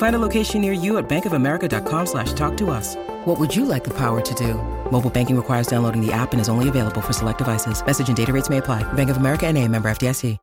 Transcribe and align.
Find 0.00 0.16
a 0.16 0.18
location 0.18 0.62
near 0.62 0.72
you 0.72 0.96
at 0.96 1.10
bankofamerica.com 1.10 2.06
slash 2.06 2.32
talk 2.32 2.56
to 2.56 2.70
us. 2.70 2.96
What 3.26 3.38
would 3.38 3.54
you 3.54 3.66
like 3.66 3.84
the 3.84 3.92
power 3.92 4.22
to 4.22 4.34
do? 4.34 4.54
Mobile 4.90 5.10
banking 5.10 5.36
requires 5.36 5.66
downloading 5.66 6.00
the 6.00 6.10
app 6.10 6.32
and 6.32 6.40
is 6.40 6.48
only 6.48 6.70
available 6.70 7.02
for 7.02 7.12
select 7.12 7.36
devices. 7.36 7.84
Message 7.84 8.08
and 8.08 8.16
data 8.16 8.32
rates 8.32 8.48
may 8.48 8.58
apply. 8.58 8.82
Bank 8.94 9.10
of 9.10 9.18
America 9.18 9.46
and 9.46 9.58
a 9.58 9.68
member 9.68 9.90
FDIC. 9.90 10.38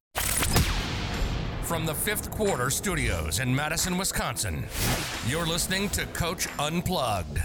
From 1.63 1.87
the 1.87 1.95
fifth 1.95 2.29
quarter 2.29 2.69
studios 2.69 3.39
in 3.39 3.53
Madison, 3.53 3.97
Wisconsin, 3.97 4.63
you're 5.27 5.47
listening 5.47 5.89
to 5.89 6.05
Coach 6.07 6.47
Unplugged. 6.59 7.39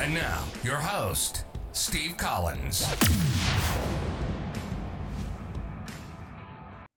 And 0.00 0.12
now, 0.12 0.42
your 0.64 0.76
host, 0.78 1.44
Steve 1.72 2.16
Collins. 2.16 2.84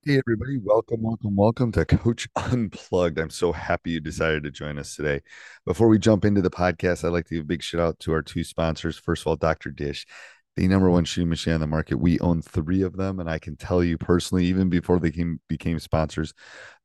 Hey, 0.03 0.17
everybody. 0.17 0.57
Welcome, 0.57 1.03
welcome, 1.03 1.35
welcome 1.35 1.71
to 1.73 1.85
Coach 1.85 2.27
Unplugged. 2.35 3.19
I'm 3.19 3.30
so 3.30 3.52
happy 3.52 3.91
you 3.91 3.99
decided 3.99 4.41
to 4.44 4.49
join 4.49 4.80
us 4.80 4.95
today. 4.95 5.21
Before 5.63 5.88
we 5.88 5.99
jump 5.99 6.25
into 6.25 6.41
the 6.41 6.49
podcast, 6.49 7.03
I'd 7.03 7.09
like 7.09 7.27
to 7.27 7.35
give 7.35 7.44
a 7.44 7.45
big 7.45 7.61
shout 7.61 7.81
out 7.81 7.99
to 7.99 8.13
our 8.13 8.23
two 8.23 8.44
sponsors. 8.44 8.97
First 8.97 9.22
of 9.22 9.27
all, 9.27 9.35
Dr. 9.35 9.69
Dish, 9.69 10.07
the 10.57 10.67
number 10.67 10.89
one 10.89 11.05
shooting 11.05 11.30
machine 11.30 11.53
on 11.53 11.61
the 11.61 11.67
market. 11.67 11.95
We 11.95 12.19
own 12.19 12.41
three 12.41 12.81
of 12.81 12.97
them, 12.97 13.19
and 13.19 13.30
I 13.30 13.39
can 13.39 13.55
tell 13.55 13.83
you 13.83 13.97
personally, 13.97 14.45
even 14.45 14.69
before 14.69 14.99
they 14.99 15.11
came, 15.11 15.39
became 15.47 15.80
sponsors, 15.80 16.33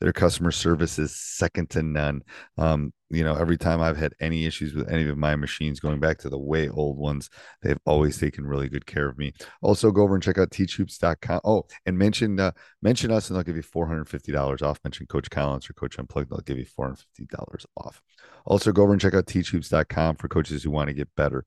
their 0.00 0.12
customer 0.12 0.53
service 0.53 0.98
is 0.98 1.17
second 1.17 1.70
to 1.70 1.83
none. 1.83 2.22
Um, 2.59 2.92
you 3.11 3.25
know, 3.25 3.34
every 3.34 3.56
time 3.56 3.81
I've 3.81 3.97
had 3.97 4.14
any 4.20 4.47
issues 4.47 4.75
with 4.75 4.91
any 4.91 5.09
of 5.09 5.19
my 5.19 5.34
machines, 5.37 5.81
going 5.81 6.00
back 6.00 6.19
to 6.19 6.28
the 6.28 6.39
way 6.39 6.69
old 6.69 6.97
ones, 6.97 7.28
they've 7.62 7.78
always 7.87 8.19
taken 8.19 8.47
really 8.47 8.69
good 8.69 8.87
care 8.87 9.09
of 9.09 9.19
me. 9.19 9.33
Also, 9.62 9.91
go 9.91 10.03
over 10.03 10.15
and 10.15 10.22
check 10.22 10.38
out 10.38 10.50
teachhoops.com. 10.50 11.41
Oh, 11.44 11.66
and 11.87 11.99
mention 11.99 12.38
uh, 12.38 12.53
mention 12.82 13.10
us, 13.10 13.28
and 13.28 13.37
they'll 13.37 13.44
give 13.44 13.56
you 13.56 13.62
four 13.62 13.87
hundred 13.87 14.09
fifty 14.09 14.32
dollars 14.32 14.62
off. 14.62 14.78
Mention 14.84 15.06
Coach 15.06 15.31
Collins 15.31 15.69
or 15.69 15.72
Coach 15.75 15.99
Unplugged, 15.99 16.31
they'll 16.31 16.38
give 16.41 16.59
you 16.59 16.66
four 16.66 16.87
hundred 16.87 16.99
fifty 16.99 17.26
dollars 17.26 17.66
off. 17.76 18.00
Also, 18.44 18.71
go 18.71 18.82
over 18.82 18.93
and 18.93 19.00
check 19.00 19.15
out 19.15 19.26
teachhoops.com 19.26 20.16
for 20.16 20.28
coaches 20.28 20.62
who 20.62 20.71
want 20.71 20.88
to 20.88 20.94
get 20.94 21.09
better. 21.16 21.44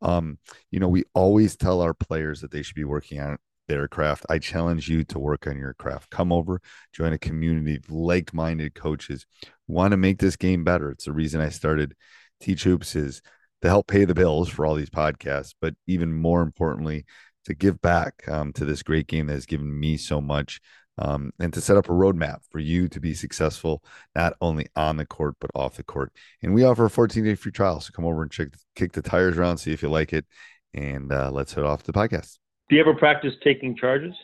Um, 0.00 0.38
you 0.70 0.80
know, 0.80 0.88
we 0.88 1.04
always 1.14 1.56
tell 1.56 1.80
our 1.80 1.94
players 1.94 2.40
that 2.40 2.50
they 2.50 2.62
should 2.62 2.76
be 2.76 2.84
working 2.84 3.20
on 3.20 3.38
their 3.66 3.88
craft. 3.88 4.26
I 4.28 4.38
challenge 4.38 4.88
you 4.88 5.04
to 5.04 5.18
work 5.18 5.46
on 5.46 5.58
your 5.58 5.74
craft. 5.74 6.10
Come 6.10 6.32
over, 6.32 6.60
join 6.92 7.12
a 7.12 7.18
community 7.18 7.76
of 7.76 7.90
like 7.90 8.32
minded 8.32 8.74
coaches 8.74 9.26
want 9.68 9.92
to 9.92 9.96
make 9.96 10.18
this 10.18 10.36
game 10.36 10.64
better. 10.64 10.90
It's 10.90 11.04
the 11.04 11.12
reason 11.12 11.40
I 11.40 11.50
started 11.50 11.94
Teach 12.40 12.64
Hoops 12.64 12.96
is 12.96 13.22
to 13.62 13.68
help 13.68 13.86
pay 13.86 14.04
the 14.04 14.14
bills 14.14 14.48
for 14.48 14.64
all 14.64 14.74
these 14.74 14.90
podcasts, 14.90 15.54
but 15.60 15.74
even 15.86 16.12
more 16.12 16.42
importantly, 16.42 17.04
to 17.44 17.54
give 17.54 17.80
back 17.80 18.26
um, 18.28 18.52
to 18.54 18.64
this 18.64 18.82
great 18.82 19.06
game 19.06 19.26
that 19.26 19.34
has 19.34 19.46
given 19.46 19.78
me 19.78 19.96
so 19.96 20.20
much 20.20 20.60
um, 20.98 21.32
and 21.38 21.52
to 21.52 21.60
set 21.60 21.76
up 21.76 21.88
a 21.88 21.92
roadmap 21.92 22.40
for 22.50 22.58
you 22.58 22.88
to 22.88 23.00
be 23.00 23.14
successful 23.14 23.82
not 24.14 24.34
only 24.40 24.66
on 24.76 24.96
the 24.96 25.06
court 25.06 25.36
but 25.40 25.50
off 25.54 25.76
the 25.76 25.82
court. 25.82 26.12
And 26.42 26.54
we 26.54 26.64
offer 26.64 26.84
a 26.84 26.90
14 26.90 27.24
day 27.24 27.34
free 27.34 27.52
trial, 27.52 27.80
so 27.80 27.92
come 27.92 28.04
over 28.04 28.22
and 28.22 28.30
check 28.30 28.48
kick 28.74 28.92
the 28.92 29.02
tires 29.02 29.38
around, 29.38 29.58
see 29.58 29.72
if 29.72 29.82
you 29.82 29.88
like 29.88 30.12
it, 30.12 30.26
and 30.74 31.12
uh, 31.12 31.30
let's 31.30 31.52
head 31.54 31.64
off 31.64 31.82
to 31.84 31.92
the 31.92 31.98
podcast. 31.98 32.38
Do 32.68 32.76
you 32.76 32.80
ever 32.80 32.94
practice 32.94 33.34
taking 33.42 33.76
charges? 33.76 34.14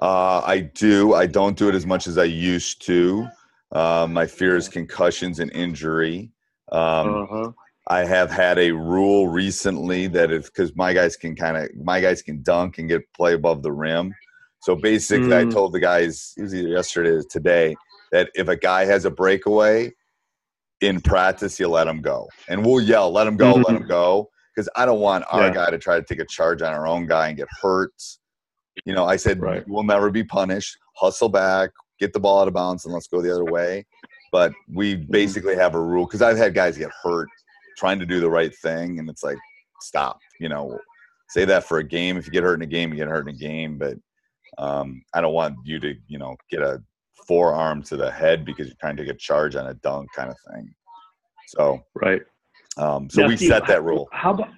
Uh, 0.00 0.40
I 0.44 0.60
do. 0.60 1.14
I 1.14 1.26
don't 1.26 1.56
do 1.56 1.68
it 1.68 1.74
as 1.74 1.84
much 1.84 2.06
as 2.06 2.18
I 2.18 2.24
used 2.24 2.86
to. 2.86 3.28
Uh, 3.72 4.06
my 4.08 4.26
fear 4.26 4.56
is 4.56 4.68
concussions 4.68 5.40
and 5.40 5.52
injury. 5.52 6.30
Um, 6.72 7.24
uh-huh. 7.24 7.52
I 7.88 8.04
have 8.04 8.30
had 8.30 8.58
a 8.58 8.70
rule 8.70 9.28
recently 9.28 10.06
that 10.08 10.30
if 10.30 10.46
because 10.46 10.76
my 10.76 10.92
guys 10.92 11.16
can 11.16 11.34
kind 11.34 11.56
of 11.56 11.74
my 11.76 12.00
guys 12.00 12.22
can 12.22 12.42
dunk 12.42 12.78
and 12.78 12.88
get 12.88 13.12
play 13.14 13.32
above 13.34 13.62
the 13.62 13.72
rim. 13.72 14.14
So 14.68 14.76
basically, 14.76 15.28
mm. 15.28 15.48
I 15.48 15.50
told 15.50 15.72
the 15.72 15.80
guys 15.80 16.34
it 16.36 16.42
was 16.42 16.54
either 16.54 16.68
yesterday 16.68 17.08
or 17.08 17.22
today 17.22 17.74
that 18.12 18.28
if 18.34 18.48
a 18.48 18.56
guy 18.56 18.84
has 18.84 19.06
a 19.06 19.10
breakaway 19.10 19.94
in 20.82 21.00
practice, 21.00 21.58
you 21.58 21.68
let 21.68 21.88
him 21.88 22.02
go, 22.02 22.28
and 22.50 22.62
we'll 22.62 22.82
yell, 22.82 23.10
"Let 23.10 23.26
him 23.26 23.38
go, 23.38 23.54
mm-hmm. 23.54 23.62
let 23.62 23.80
him 23.80 23.88
go," 23.88 24.28
because 24.54 24.68
I 24.76 24.84
don't 24.84 25.00
want 25.00 25.24
our 25.30 25.46
yeah. 25.46 25.54
guy 25.54 25.70
to 25.70 25.78
try 25.78 25.96
to 25.96 26.04
take 26.04 26.20
a 26.20 26.26
charge 26.26 26.60
on 26.60 26.74
our 26.74 26.86
own 26.86 27.06
guy 27.06 27.28
and 27.28 27.36
get 27.38 27.48
hurt. 27.62 27.94
You 28.84 28.94
know, 28.94 29.06
I 29.06 29.16
said 29.16 29.40
right. 29.40 29.64
we'll 29.66 29.84
never 29.84 30.10
be 30.10 30.22
punished. 30.22 30.76
Hustle 30.96 31.30
back, 31.30 31.70
get 31.98 32.12
the 32.12 32.20
ball 32.20 32.42
out 32.42 32.48
of 32.48 32.52
bounds, 32.52 32.84
and 32.84 32.92
let's 32.92 33.08
go 33.08 33.22
the 33.22 33.32
other 33.32 33.46
way. 33.46 33.86
But 34.32 34.52
we 34.70 34.96
mm-hmm. 34.96 35.10
basically 35.10 35.56
have 35.56 35.76
a 35.76 35.80
rule 35.80 36.04
because 36.04 36.20
I've 36.20 36.36
had 36.36 36.52
guys 36.52 36.76
get 36.76 36.90
hurt 37.02 37.30
trying 37.78 38.00
to 38.00 38.06
do 38.06 38.20
the 38.20 38.28
right 38.28 38.54
thing, 38.54 38.98
and 38.98 39.08
it's 39.08 39.22
like, 39.22 39.38
stop. 39.80 40.18
You 40.38 40.50
know, 40.50 40.78
say 41.30 41.46
that 41.46 41.64
for 41.64 41.78
a 41.78 41.84
game. 41.84 42.18
If 42.18 42.26
you 42.26 42.32
get 42.32 42.42
hurt 42.42 42.56
in 42.56 42.62
a 42.62 42.66
game, 42.66 42.90
you 42.90 42.96
get 42.96 43.08
hurt 43.08 43.26
in 43.26 43.34
a 43.34 43.38
game. 43.38 43.78
But 43.78 43.96
um, 44.58 45.02
I 45.14 45.20
don't 45.20 45.34
want 45.34 45.56
you 45.64 45.78
to, 45.80 45.94
you 46.06 46.18
know, 46.18 46.36
get 46.50 46.60
a 46.60 46.82
forearm 47.26 47.82
to 47.84 47.96
the 47.96 48.10
head 48.10 48.44
because 48.44 48.66
you're 48.66 48.76
trying 48.80 48.96
to 48.96 49.04
get 49.04 49.18
charge 49.18 49.56
on 49.56 49.68
a 49.68 49.74
dunk 49.74 50.08
kind 50.14 50.30
of 50.30 50.36
thing. 50.52 50.74
So 51.46 51.80
right. 51.94 52.22
Um, 52.76 53.08
so 53.08 53.22
now, 53.22 53.28
we 53.28 53.36
Steve, 53.36 53.48
set 53.48 53.66
that 53.66 53.82
rule. 53.82 54.08
How 54.12 54.32
about 54.32 54.50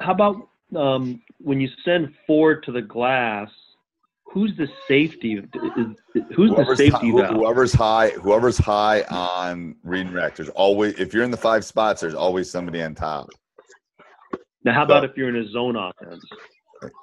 how 0.00 0.12
about 0.12 0.48
um, 0.76 1.22
when 1.38 1.60
you 1.60 1.68
send 1.84 2.14
four 2.26 2.60
to 2.60 2.72
the 2.72 2.82
glass? 2.82 3.50
Who's 4.32 4.56
the 4.56 4.66
safety? 4.88 5.40
who's 5.52 5.96
whoever's 6.34 6.78
the 6.78 6.90
safety 6.90 7.12
high, 7.12 7.26
Whoever's 7.28 7.72
high, 7.72 8.10
whoever's 8.10 8.58
high 8.58 9.02
on 9.02 9.76
reading 9.84 10.12
reactors. 10.12 10.48
Always, 10.50 10.98
if 10.98 11.14
you're 11.14 11.22
in 11.22 11.30
the 11.30 11.36
five 11.36 11.64
spots, 11.64 12.00
there's 12.00 12.16
always 12.16 12.50
somebody 12.50 12.82
on 12.82 12.96
top. 12.96 13.28
Now, 14.64 14.72
how 14.72 14.82
about 14.82 15.04
if 15.04 15.16
you're 15.16 15.28
in 15.28 15.36
a 15.36 15.48
zone 15.50 15.76
offense? 15.76 16.24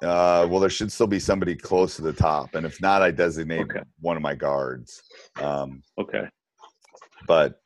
Uh, 0.02 0.46
well, 0.48 0.60
there 0.60 0.70
should 0.70 0.92
still 0.92 1.06
be 1.06 1.18
somebody 1.18 1.54
close 1.54 1.96
to 1.96 2.02
the 2.02 2.12
top, 2.12 2.54
and 2.54 2.66
if 2.66 2.80
not, 2.80 3.02
I 3.02 3.10
designate 3.10 3.62
okay. 3.62 3.82
one 4.00 4.16
of 4.16 4.22
my 4.22 4.34
guards. 4.34 5.02
Um, 5.40 5.82
okay. 5.98 6.24
But 7.26 7.62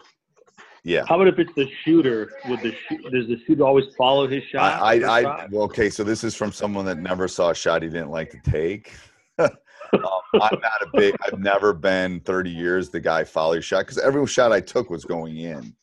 yeah. 0.86 1.04
How 1.08 1.16
about 1.16 1.26
if 1.26 1.38
it's 1.40 1.52
the 1.56 1.68
shooter? 1.84 2.30
Would 2.48 2.60
the 2.60 2.70
does 3.10 3.26
the 3.26 3.40
shooter 3.44 3.64
always 3.64 3.86
follow 3.98 4.28
his 4.28 4.44
shot? 4.44 4.80
I, 4.80 5.00
I, 5.00 5.20
I 5.20 5.46
well, 5.50 5.64
okay. 5.64 5.90
So 5.90 6.04
this 6.04 6.22
is 6.22 6.36
from 6.36 6.52
someone 6.52 6.84
that 6.86 6.98
never 6.98 7.26
saw 7.26 7.50
a 7.50 7.54
shot 7.56 7.82
he 7.82 7.88
didn't 7.88 8.10
like 8.10 8.30
to 8.30 8.38
take. 8.48 8.94
um, 9.40 9.50
I'm 9.92 10.60
not 10.60 10.82
a 10.82 10.86
big. 10.94 11.16
I've 11.24 11.40
never 11.40 11.72
been 11.72 12.20
30 12.20 12.50
years 12.50 12.88
the 12.88 13.00
guy 13.00 13.24
follow 13.24 13.58
shot 13.58 13.80
because 13.80 13.98
every 13.98 14.24
shot 14.28 14.52
I 14.52 14.60
took 14.60 14.88
was 14.88 15.04
going 15.04 15.36
in. 15.38 15.74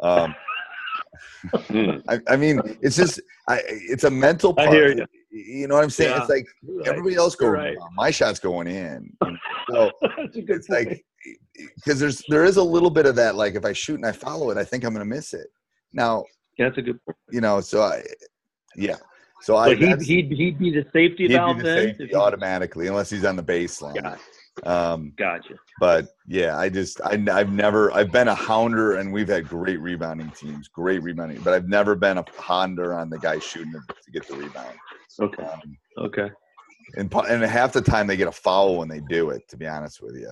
Um, 0.00 0.34
hmm. 1.66 1.96
I, 2.08 2.20
I, 2.28 2.36
mean, 2.36 2.60
it's 2.80 2.94
just 2.94 3.20
I, 3.48 3.60
it's 3.66 4.04
a 4.04 4.10
mental 4.10 4.54
part. 4.54 4.68
I 4.68 4.72
hear 4.72 4.88
you 4.92 5.06
you 5.34 5.66
know 5.66 5.74
what 5.74 5.84
I'm 5.84 5.90
saying? 5.90 6.12
Yeah, 6.12 6.20
it's 6.20 6.30
like 6.30 6.46
right. 6.62 6.86
everybody 6.86 7.16
else 7.16 7.34
going, 7.34 7.52
right. 7.52 7.76
my 7.94 8.10
shot's 8.10 8.38
going 8.38 8.68
in. 8.68 9.12
So 9.70 9.90
it's 10.34 10.68
point. 10.68 10.88
like 10.88 11.04
because 11.76 11.98
there's 11.98 12.22
there 12.28 12.44
is 12.44 12.58
a 12.58 12.62
little 12.62 12.90
bit 12.90 13.06
of 13.06 13.16
that. 13.16 13.34
Like 13.34 13.54
if 13.54 13.64
I 13.64 13.72
shoot 13.72 13.94
and 13.94 14.04
I 14.04 14.12
follow 14.12 14.50
it, 14.50 14.58
I 14.58 14.64
think 14.64 14.84
I'm 14.84 14.92
going 14.92 15.08
to 15.08 15.14
miss 15.14 15.32
it. 15.32 15.46
Now, 15.94 16.24
yeah, 16.58 16.66
that's 16.66 16.76
a 16.76 16.82
good. 16.82 17.02
Point. 17.06 17.16
You 17.30 17.40
know, 17.40 17.62
so 17.62 17.80
I, 17.80 18.02
yeah. 18.76 18.96
So 19.40 19.56
I 19.56 19.74
he'd, 19.74 20.02
he'd 20.02 20.30
he'd 20.30 20.58
be 20.58 20.70
the 20.70 20.84
safety 20.92 21.28
he'd 21.28 21.32
valve 21.32 21.56
be 21.56 21.62
the 21.62 21.68
then 21.68 21.96
safety 21.96 22.14
automatically, 22.14 22.88
unless 22.88 23.08
he's 23.08 23.24
on 23.24 23.36
the 23.36 23.42
baseline. 23.42 23.96
Yeah. 23.96 24.16
Um, 24.62 25.12
Gotcha. 25.16 25.54
but 25.78 26.08
yeah, 26.26 26.56
I 26.56 26.68
just 26.68 27.00
I, 27.02 27.22
I've 27.32 27.52
never 27.52 27.92
I've 27.92 28.12
been 28.12 28.28
a 28.28 28.34
hounder 28.34 28.94
and 28.96 29.12
we've 29.12 29.28
had 29.28 29.48
great 29.48 29.80
rebounding 29.80 30.30
teams, 30.30 30.68
great 30.68 31.02
rebounding, 31.02 31.42
but 31.42 31.52
I've 31.52 31.68
never 31.68 31.94
been 31.94 32.18
a 32.18 32.24
hounder 32.38 32.94
on 32.94 33.10
the 33.10 33.18
guy 33.18 33.38
shooting 33.38 33.72
to, 33.72 33.80
get 34.12 34.26
the 34.28 34.36
rebound. 34.36 34.78
Okay. 35.20 35.42
Um, 35.42 35.76
Okay. 35.98 36.30
and 36.96 37.12
and 37.12 37.42
half 37.44 37.72
the 37.72 37.80
time 37.82 38.06
they 38.06 38.16
get 38.16 38.28
a 38.28 38.32
foul 38.32 38.78
when 38.78 38.88
they 38.88 39.00
do 39.00 39.30
it. 39.30 39.46
To 39.48 39.56
be 39.56 39.66
honest 39.66 40.00
with 40.02 40.16
you, 40.16 40.30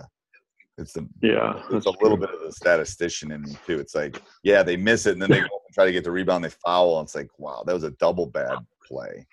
it's 0.78 0.92
the 0.92 1.08
Yeah. 1.22 1.60
it's 1.70 1.86
a 1.86 1.90
little 1.90 2.16
true. 2.16 2.26
bit 2.26 2.34
of 2.34 2.40
the 2.44 2.52
statistician 2.52 3.32
in 3.32 3.42
me 3.42 3.56
too. 3.66 3.80
It's 3.80 3.94
like 3.94 4.20
yeah, 4.42 4.62
they 4.62 4.76
miss 4.76 5.06
it 5.06 5.12
and 5.12 5.22
then 5.22 5.30
they 5.30 5.40
go 5.40 5.46
and 5.66 5.74
try 5.74 5.84
to 5.84 5.92
get 5.92 6.04
the 6.04 6.10
rebound, 6.10 6.44
they 6.44 6.50
foul, 6.50 6.98
and 6.98 7.06
it's 7.06 7.14
like 7.14 7.28
wow, 7.38 7.64
that 7.66 7.74
was 7.74 7.84
a 7.84 7.90
double 7.92 8.26
bad 8.26 8.64
play. 8.86 9.26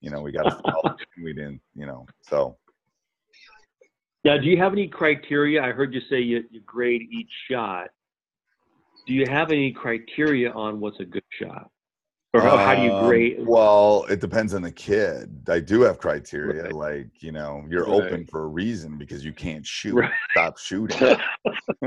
You 0.00 0.10
know, 0.10 0.20
we 0.20 0.32
got 0.32 0.46
a 0.46 0.50
foul, 0.50 0.96
we 1.22 1.32
didn't. 1.32 1.60
You 1.74 1.86
know, 1.86 2.06
so 2.22 2.56
Now, 4.24 4.38
do 4.38 4.46
you 4.48 4.56
have 4.58 4.72
any 4.72 4.86
criteria? 4.86 5.62
I 5.62 5.72
heard 5.72 5.92
you 5.92 6.00
say 6.08 6.20
you, 6.20 6.44
you 6.50 6.60
grade 6.60 7.02
each 7.12 7.30
shot. 7.50 7.88
Do 9.06 9.14
you 9.14 9.26
have 9.26 9.50
any 9.50 9.72
criteria 9.72 10.52
on 10.52 10.78
what's 10.78 11.00
a 11.00 11.04
good 11.04 11.24
shot? 11.40 11.68
Or 12.34 12.40
how, 12.40 12.56
how 12.56 12.74
do 12.74 12.82
you 12.82 12.92
Um, 12.92 13.04
grade? 13.04 13.36
Well, 13.46 14.04
it 14.08 14.20
depends 14.20 14.54
on 14.54 14.62
the 14.62 14.70
kid. 14.72 15.48
I 15.48 15.58
do 15.60 15.82
have 15.82 15.98
criteria, 15.98 16.62
Right. 16.62 16.72
like 16.72 17.22
you 17.22 17.32
know, 17.32 17.64
you're 17.68 17.84
Right. 17.84 17.92
open 18.06 18.26
for 18.26 18.44
a 18.44 18.46
reason 18.46 18.96
because 18.96 19.24
you 19.24 19.32
can't 19.32 19.66
shoot. 19.66 19.96
Right. 19.96 20.12
Stop 20.30 20.56
shooting. 20.56 20.96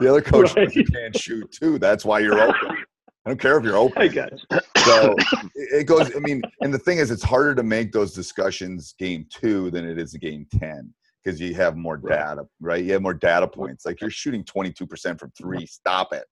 the 0.00 0.08
other 0.08 0.22
coach 0.22 0.56
you 0.74 0.84
can't 0.84 1.14
shoot 1.16 1.48
too. 1.52 1.78
That's 1.78 2.04
why 2.04 2.20
you're 2.20 2.40
open. 2.40 2.76
I 3.30 3.32
don't 3.32 3.40
care 3.40 3.56
if 3.58 3.64
you're 3.64 3.76
open. 3.76 4.02
I 4.02 4.06
you. 4.06 4.60
So 4.78 5.14
it 5.54 5.86
goes. 5.86 6.10
I 6.16 6.18
mean, 6.18 6.42
and 6.62 6.74
the 6.74 6.80
thing 6.80 6.98
is, 6.98 7.12
it's 7.12 7.22
harder 7.22 7.54
to 7.54 7.62
make 7.62 7.92
those 7.92 8.12
discussions 8.12 8.92
game 8.98 9.24
two 9.30 9.70
than 9.70 9.88
it 9.88 10.00
is 10.00 10.12
game 10.14 10.48
ten 10.58 10.92
because 11.22 11.40
you 11.40 11.54
have 11.54 11.76
more 11.76 11.96
data, 11.96 12.44
right? 12.58 12.82
You 12.82 12.94
have 12.94 13.02
more 13.02 13.14
data 13.14 13.46
points. 13.46 13.86
Like 13.86 14.00
you're 14.00 14.10
shooting 14.10 14.42
22% 14.42 15.20
from 15.20 15.30
three. 15.38 15.64
Stop 15.64 16.12
it. 16.12 16.24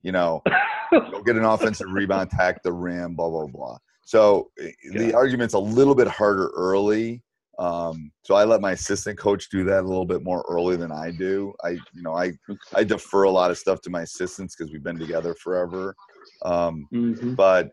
You 0.00 0.12
know, 0.12 0.42
go 0.90 1.22
get 1.22 1.36
an 1.36 1.44
offensive 1.44 1.88
rebound, 1.90 2.30
attack 2.32 2.62
the 2.62 2.72
rim, 2.72 3.14
blah 3.14 3.28
blah 3.28 3.46
blah. 3.46 3.76
So 4.06 4.50
eh, 4.58 4.70
the 4.94 5.12
argument's 5.12 5.52
a 5.52 5.58
little 5.58 5.94
bit 5.94 6.08
harder 6.08 6.48
early. 6.56 7.22
Um, 7.58 8.12
so 8.22 8.36
I 8.36 8.44
let 8.44 8.60
my 8.60 8.72
assistant 8.72 9.18
coach 9.18 9.50
do 9.50 9.64
that 9.64 9.80
a 9.80 9.86
little 9.86 10.06
bit 10.06 10.22
more 10.22 10.44
early 10.48 10.76
than 10.76 10.92
I 10.92 11.10
do. 11.10 11.52
I, 11.64 11.70
you 11.70 12.02
know, 12.02 12.14
I 12.14 12.32
I 12.74 12.84
defer 12.84 13.24
a 13.24 13.30
lot 13.30 13.50
of 13.50 13.58
stuff 13.58 13.80
to 13.82 13.90
my 13.90 14.02
assistants 14.02 14.54
because 14.56 14.72
we've 14.72 14.82
been 14.82 14.98
together 14.98 15.34
forever. 15.34 15.94
Um, 16.42 16.88
Mhm. 16.92 17.36
but 17.36 17.70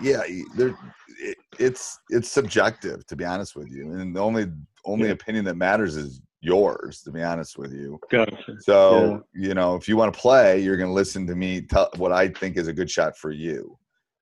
yeah, 0.00 0.22
there, 0.56 0.74
it, 1.20 1.36
it's 1.58 1.98
it's 2.10 2.30
subjective 2.30 3.06
to 3.06 3.16
be 3.16 3.24
honest 3.24 3.56
with 3.56 3.70
you, 3.70 3.92
and 3.92 4.14
the 4.14 4.20
only 4.20 4.46
only 4.84 5.06
Yeah. 5.08 5.14
opinion 5.14 5.44
that 5.46 5.56
matters 5.56 5.96
is 5.96 6.20
yours. 6.40 7.02
To 7.02 7.10
be 7.10 7.22
honest 7.22 7.58
with 7.58 7.72
you, 7.72 7.98
Gotcha. 8.10 8.60
so 8.60 9.24
you 9.34 9.54
know 9.54 9.74
if 9.74 9.88
you 9.88 9.96
want 9.96 10.12
to 10.12 10.20
play, 10.20 10.60
you're 10.60 10.76
going 10.76 10.90
to 10.90 10.94
listen 10.94 11.26
to 11.26 11.34
me 11.34 11.62
tell 11.62 11.90
what 11.96 12.12
I 12.12 12.28
think 12.28 12.56
is 12.56 12.68
a 12.68 12.72
good 12.72 12.90
shot 12.90 13.16
for 13.16 13.30
you. 13.30 13.76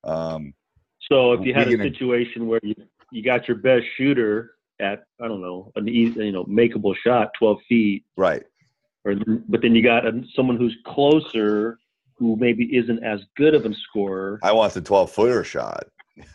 Um, 0.05 0.55
So 1.11 1.33
if 1.33 1.45
you 1.47 1.53
had 1.55 1.69
a 1.69 1.77
situation 1.77 2.47
where 2.47 2.61
you, 2.63 2.75
you 3.11 3.23
got 3.23 3.47
your 3.49 3.59
best 3.59 3.85
shooter 3.97 4.53
at, 4.81 5.05
I 5.21 5.29
don't 5.29 5.41
know, 5.41 5.73
an 5.77 5.89
easy, 5.89 6.27
you 6.27 6.33
know, 6.33 6.45
makeable 6.45 6.95
shot, 6.97 7.31
12 7.39 7.59
feet, 7.69 8.05
right. 8.17 8.45
or 9.05 9.15
but 9.49 9.63
then 9.63 9.75
you 9.75 9.83
got 9.83 10.07
a, 10.07 10.23
someone 10.35 10.57
who's 10.57 10.77
closer 10.85 11.79
who 12.19 12.37
maybe 12.37 12.65
isn't 12.77 13.03
as 13.05 13.21
good 13.37 13.55
of 13.55 13.65
a 13.67 13.75
scorer. 13.75 14.39
I 14.43 14.53
want 14.53 14.73
the 14.75 14.81
12 14.81 15.11
footer 15.11 15.45
shot. 15.45 15.85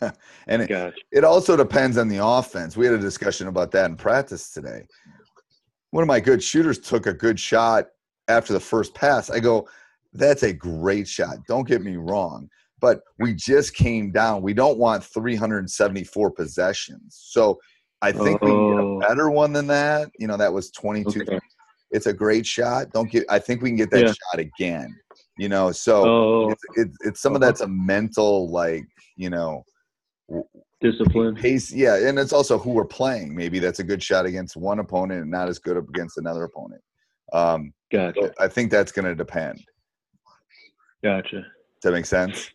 and 0.46 0.62
it, 0.62 0.68
Gotcha. 0.68 0.94
it 1.10 1.24
also 1.24 1.56
depends 1.56 1.98
on 1.98 2.06
the 2.08 2.24
offense. 2.24 2.76
We 2.76 2.86
had 2.86 2.94
a 2.94 2.98
discussion 2.98 3.48
about 3.48 3.72
that 3.72 3.90
in 3.90 3.96
practice 3.96 4.52
today. 4.52 4.86
One 5.90 6.02
of 6.02 6.08
my 6.08 6.20
good 6.20 6.42
shooters 6.42 6.78
took 6.78 7.06
a 7.06 7.12
good 7.12 7.38
shot 7.38 7.86
after 8.28 8.52
the 8.52 8.60
first 8.60 8.94
pass. 8.94 9.28
I 9.28 9.40
go, 9.40 9.68
that's 10.12 10.44
a 10.44 10.52
great 10.52 11.08
shot. 11.08 11.38
Don't 11.48 11.66
get 11.66 11.82
me 11.82 11.96
wrong. 11.96 12.48
But 12.80 13.00
we 13.18 13.34
just 13.34 13.74
came 13.74 14.10
down. 14.12 14.42
We 14.42 14.54
don't 14.54 14.78
want 14.78 15.04
374 15.04 16.30
possessions. 16.30 17.20
So 17.30 17.58
I 18.02 18.10
think 18.12 18.40
we 18.42 18.50
can 18.50 18.70
get 18.76 18.80
Oh. 18.84 18.96
a 18.98 19.00
better 19.08 19.30
one 19.30 19.52
than 19.52 19.66
that. 19.68 20.10
You 20.18 20.26
know, 20.28 20.36
that 20.36 20.52
was 20.52 20.70
22. 20.70 21.22
Okay. 21.22 21.38
It's 21.90 22.06
a 22.06 22.12
great 22.12 22.46
shot. 22.46 22.90
Don't 22.92 23.10
get, 23.10 23.24
I 23.28 23.38
think 23.38 23.62
we 23.62 23.68
can 23.68 23.76
get 23.76 23.90
that 23.90 24.00
Yeah. 24.06 24.12
shot 24.12 24.38
again. 24.40 24.96
You 25.42 25.48
know, 25.48 25.72
so 25.72 26.04
Oh, 26.06 26.50
it's, 26.50 26.62
it's, 26.76 26.96
it's 27.04 27.20
some 27.20 27.34
of 27.34 27.40
that's 27.40 27.62
a 27.62 27.66
mental, 27.66 28.48
like, 28.48 28.86
you 29.16 29.28
know, 29.28 29.64
discipline. 30.80 31.34
pace 31.34 31.72
yeah 31.72 31.96
and 32.08 32.18
it's 32.18 32.32
also 32.32 32.58
who 32.58 32.70
we're 32.70 32.84
playing 32.84 33.34
maybe 33.34 33.58
that's 33.60 33.78
a 33.80 33.84
good 33.84 34.02
shot 34.02 34.24
against 34.26 34.56
one 34.56 34.78
opponent 34.80 35.22
and 35.22 35.30
not 35.30 35.48
as 35.48 35.58
good 35.58 35.76
against 35.76 36.18
another 36.18 36.44
opponent 36.44 36.80
um 37.32 37.72
Gotcha. 37.92 38.32
i 38.40 38.48
think 38.48 38.70
that's 38.70 38.90
going 38.90 39.04
to 39.04 39.14
depend 39.14 39.60
Gotcha. 41.04 41.36
does 41.40 41.44
that 41.82 41.92
make 41.92 42.06
sense 42.06 42.50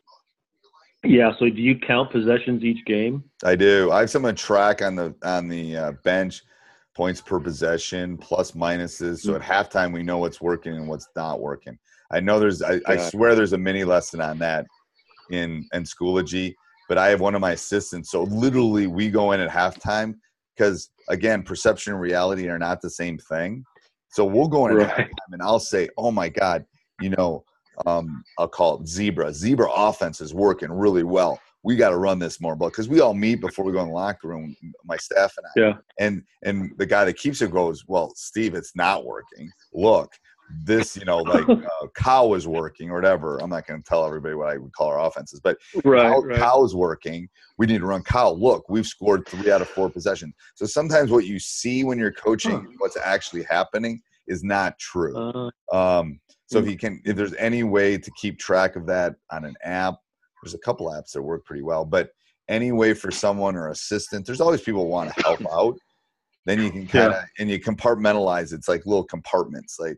Yeah. 1.04 1.32
So 1.40 1.50
do 1.50 1.62
you 1.62 1.78
count 1.80 2.12
possessions 2.12 2.64
each 2.64 2.84
game? 2.86 3.24
i 3.46 3.56
do 3.56 3.92
i 3.92 4.02
have 4.02 4.10
someone 4.10 4.36
track 4.36 4.82
on 4.82 4.96
the 4.96 5.16
on 5.24 5.48
the 5.48 5.78
uh, 5.78 5.92
bench 6.04 6.42
points 6.96 7.22
per 7.22 7.40
possession 7.40 8.18
plus 8.18 8.52
minuses 8.52 9.20
so 9.20 9.36
at 9.36 9.42
halftime 9.42 9.94
we 9.94 10.04
know 10.04 10.18
what's 10.18 10.42
working 10.42 10.74
and 10.74 10.88
what's 10.90 11.08
not 11.16 11.40
working 11.40 11.78
i 12.12 12.20
know 12.20 12.40
there's 12.40 12.62
i, 12.62 12.80
I 12.86 12.98
swear 12.98 13.36
there's 13.36 13.54
a 13.54 13.58
mini 13.58 13.84
lesson 13.84 14.22
on 14.22 14.40
that 14.40 14.66
in 15.30 15.68
in 15.74 15.84
schoology 15.84 16.56
but 16.88 16.98
i 16.98 17.10
have 17.10 17.20
one 17.22 17.36
of 17.36 17.42
my 17.42 17.52
assistants 17.52 18.12
so 18.12 18.24
literally 18.24 18.88
we 18.88 19.10
go 19.10 19.32
in 19.34 19.40
at 19.40 19.50
halftime 19.50 20.16
because 20.56 20.90
again 21.10 21.44
perception 21.44 21.94
and 21.94 22.02
reality 22.02 22.48
are 22.50 22.60
not 22.60 22.82
the 22.82 22.90
same 22.90 23.18
thing. 23.18 23.64
So 24.10 24.26
we'll 24.26 24.48
go 24.48 24.68
in 24.68 24.80
at 24.80 24.88
Right. 24.88 25.08
halftime 25.08 25.34
and 25.34 25.42
i'll 25.42 25.60
say 25.60 25.90
oh 25.98 26.12
my 26.12 26.30
god 26.30 26.66
you 27.02 27.10
know 27.12 27.44
um, 27.86 28.24
i'll 28.40 28.48
call 28.48 28.82
it 28.82 28.88
zebra. 28.88 29.32
Zebra 29.34 29.70
offense 29.72 30.20
is 30.20 30.34
working 30.34 30.72
really 30.72 31.04
well. 31.04 31.40
We 31.64 31.76
got 31.76 31.90
to 31.90 31.98
run 31.98 32.18
this 32.18 32.42
more 32.42 32.56
but 32.56 32.70
because 32.70 32.90
we 32.90 33.02
all 33.02 33.14
meet 33.14 33.40
before 33.42 33.66
we 33.66 33.72
go 33.72 33.82
in 33.82 33.90
the 33.90 33.94
locker 33.94 34.30
room 34.30 34.56
my 34.84 34.98
staff 34.98 35.34
and 35.38 35.46
i. 35.46 35.60
Yeah. 35.60 35.74
and 36.00 36.24
and 36.44 36.72
the 36.78 36.86
guy 36.86 37.06
that 37.06 37.18
keeps 37.18 37.42
it 37.42 37.52
goes 37.52 37.84
well 37.88 38.14
steve 38.16 38.56
it's 38.56 38.76
not 38.76 39.06
working. 39.06 39.52
Look 39.74 40.12
this 40.64 40.96
you 40.96 41.06
know 41.06 41.22
like 41.24 41.46
uh, 41.84 41.88
cow 41.96 42.34
is 42.34 42.48
working 42.48 42.90
or 42.90 42.96
whatever 42.96 43.38
i'm 43.40 43.50
not 43.50 43.66
going 43.68 43.82
to 43.82 43.88
tell 43.88 44.06
everybody 44.06 44.36
what 44.36 44.48
i 44.50 44.58
would 44.58 44.72
call 44.74 44.88
our 44.88 45.00
offenses 45.00 45.40
but 45.42 45.58
Right. 45.84 46.04
cow, 46.04 46.20
right. 46.22 46.40
cow's 46.40 46.76
working 46.76 47.28
we 47.58 47.66
need 47.66 47.80
to 47.80 47.86
run 47.86 48.04
cow 48.04 48.32
look 48.32 48.68
we've 48.70 48.86
scored 48.86 49.24
three 49.30 49.52
out 49.52 49.62
of 49.62 49.70
four 49.70 49.90
possessions 49.90 50.34
so 50.56 50.66
sometimes 50.66 51.12
what 51.12 51.26
you 51.26 51.40
see 51.40 51.84
when 51.84 51.98
you're 51.98 52.14
coaching 52.14 52.64
Huh. 52.64 52.72
what's 52.78 52.98
actually 52.98 53.44
happening 53.44 54.02
is 54.28 54.44
not 54.44 54.78
true 54.80 55.16
Uh, 55.18 55.76
um, 55.76 56.20
so 56.50 56.60
if 56.60 56.68
you 56.68 56.78
can, 56.78 57.02
if 57.04 57.18
there's 57.18 57.34
any 57.34 57.64
way 57.64 57.98
to 57.98 58.12
keep 58.22 58.40
track 58.40 58.78
of 58.78 58.86
that 58.88 59.16
on 59.32 59.44
an 59.44 59.56
app, 59.64 59.96
there's 60.42 60.54
a 60.54 60.60
couple 60.60 60.88
apps 60.88 61.12
that 61.12 61.22
work 61.22 61.44
pretty 61.46 61.62
well. 61.62 61.84
But 61.84 62.12
any 62.48 62.72
way 62.72 62.94
for 62.94 63.12
someone 63.12 63.58
or 63.58 63.68
assistant, 63.68 64.26
there's 64.26 64.40
always 64.40 64.62
people 64.62 64.84
who 64.84 64.90
want 64.90 65.14
to 65.14 65.22
help 65.24 65.42
out. 65.52 65.76
Then 66.46 66.62
you 66.62 66.72
can 66.72 66.88
kind 66.88 67.12
of 67.12 67.22
and 67.38 67.50
you 67.50 67.60
compartmentalize. 67.60 68.54
It's 68.54 68.70
like 68.70 68.86
little 68.86 69.04
compartments, 69.04 69.76
like 69.78 69.98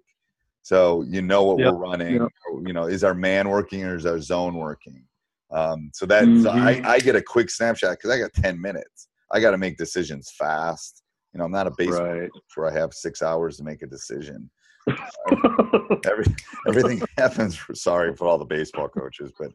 so 0.70 1.02
you 1.10 1.24
know 1.24 1.42
what 1.46 1.58
Yep, 1.58 1.74
we're 1.74 1.80
running. 1.80 2.14
yep. 2.14 2.30
You 2.64 2.74
know, 2.74 2.84
is 2.84 3.04
our 3.04 3.16
man 3.16 3.50
working 3.50 3.84
or 3.84 3.96
is 3.96 4.06
our 4.06 4.20
zone 4.22 4.54
working? 4.54 5.04
Um, 5.50 5.90
so 5.96 6.06
that 6.06 6.26
so 6.44 6.52
Mhm. 6.52 6.86
I, 6.86 6.94
I 6.94 7.00
get 7.00 7.16
a 7.16 7.24
quick 7.24 7.50
snapshot 7.50 7.98
because 7.98 8.12
I 8.12 8.20
got 8.20 8.34
10 8.34 8.62
minutes. 8.62 9.08
I 9.32 9.40
got 9.40 9.50
to 9.50 9.58
make 9.58 9.78
decisions 9.78 10.32
fast. 10.38 11.02
You 11.34 11.40
know, 11.40 11.46
I'm 11.46 11.52
not 11.52 11.66
a 11.66 11.72
baseball 11.76 12.06
right. 12.06 12.32
coach 12.32 12.44
where 12.54 12.68
I 12.70 12.80
have 12.80 12.94
six 12.94 13.24
hours 13.24 13.58
to 13.58 13.64
make 13.64 13.82
a 13.82 13.88
decision. 13.88 14.48
Every, 16.06 16.26
everything 16.68 17.02
happens 17.18 17.56
for 17.56 17.74
sorry 17.74 18.16
for 18.16 18.28
all 18.28 18.38
the 18.38 18.46
baseball 18.46 18.90
coaches, 18.90 19.32
but 19.40 19.52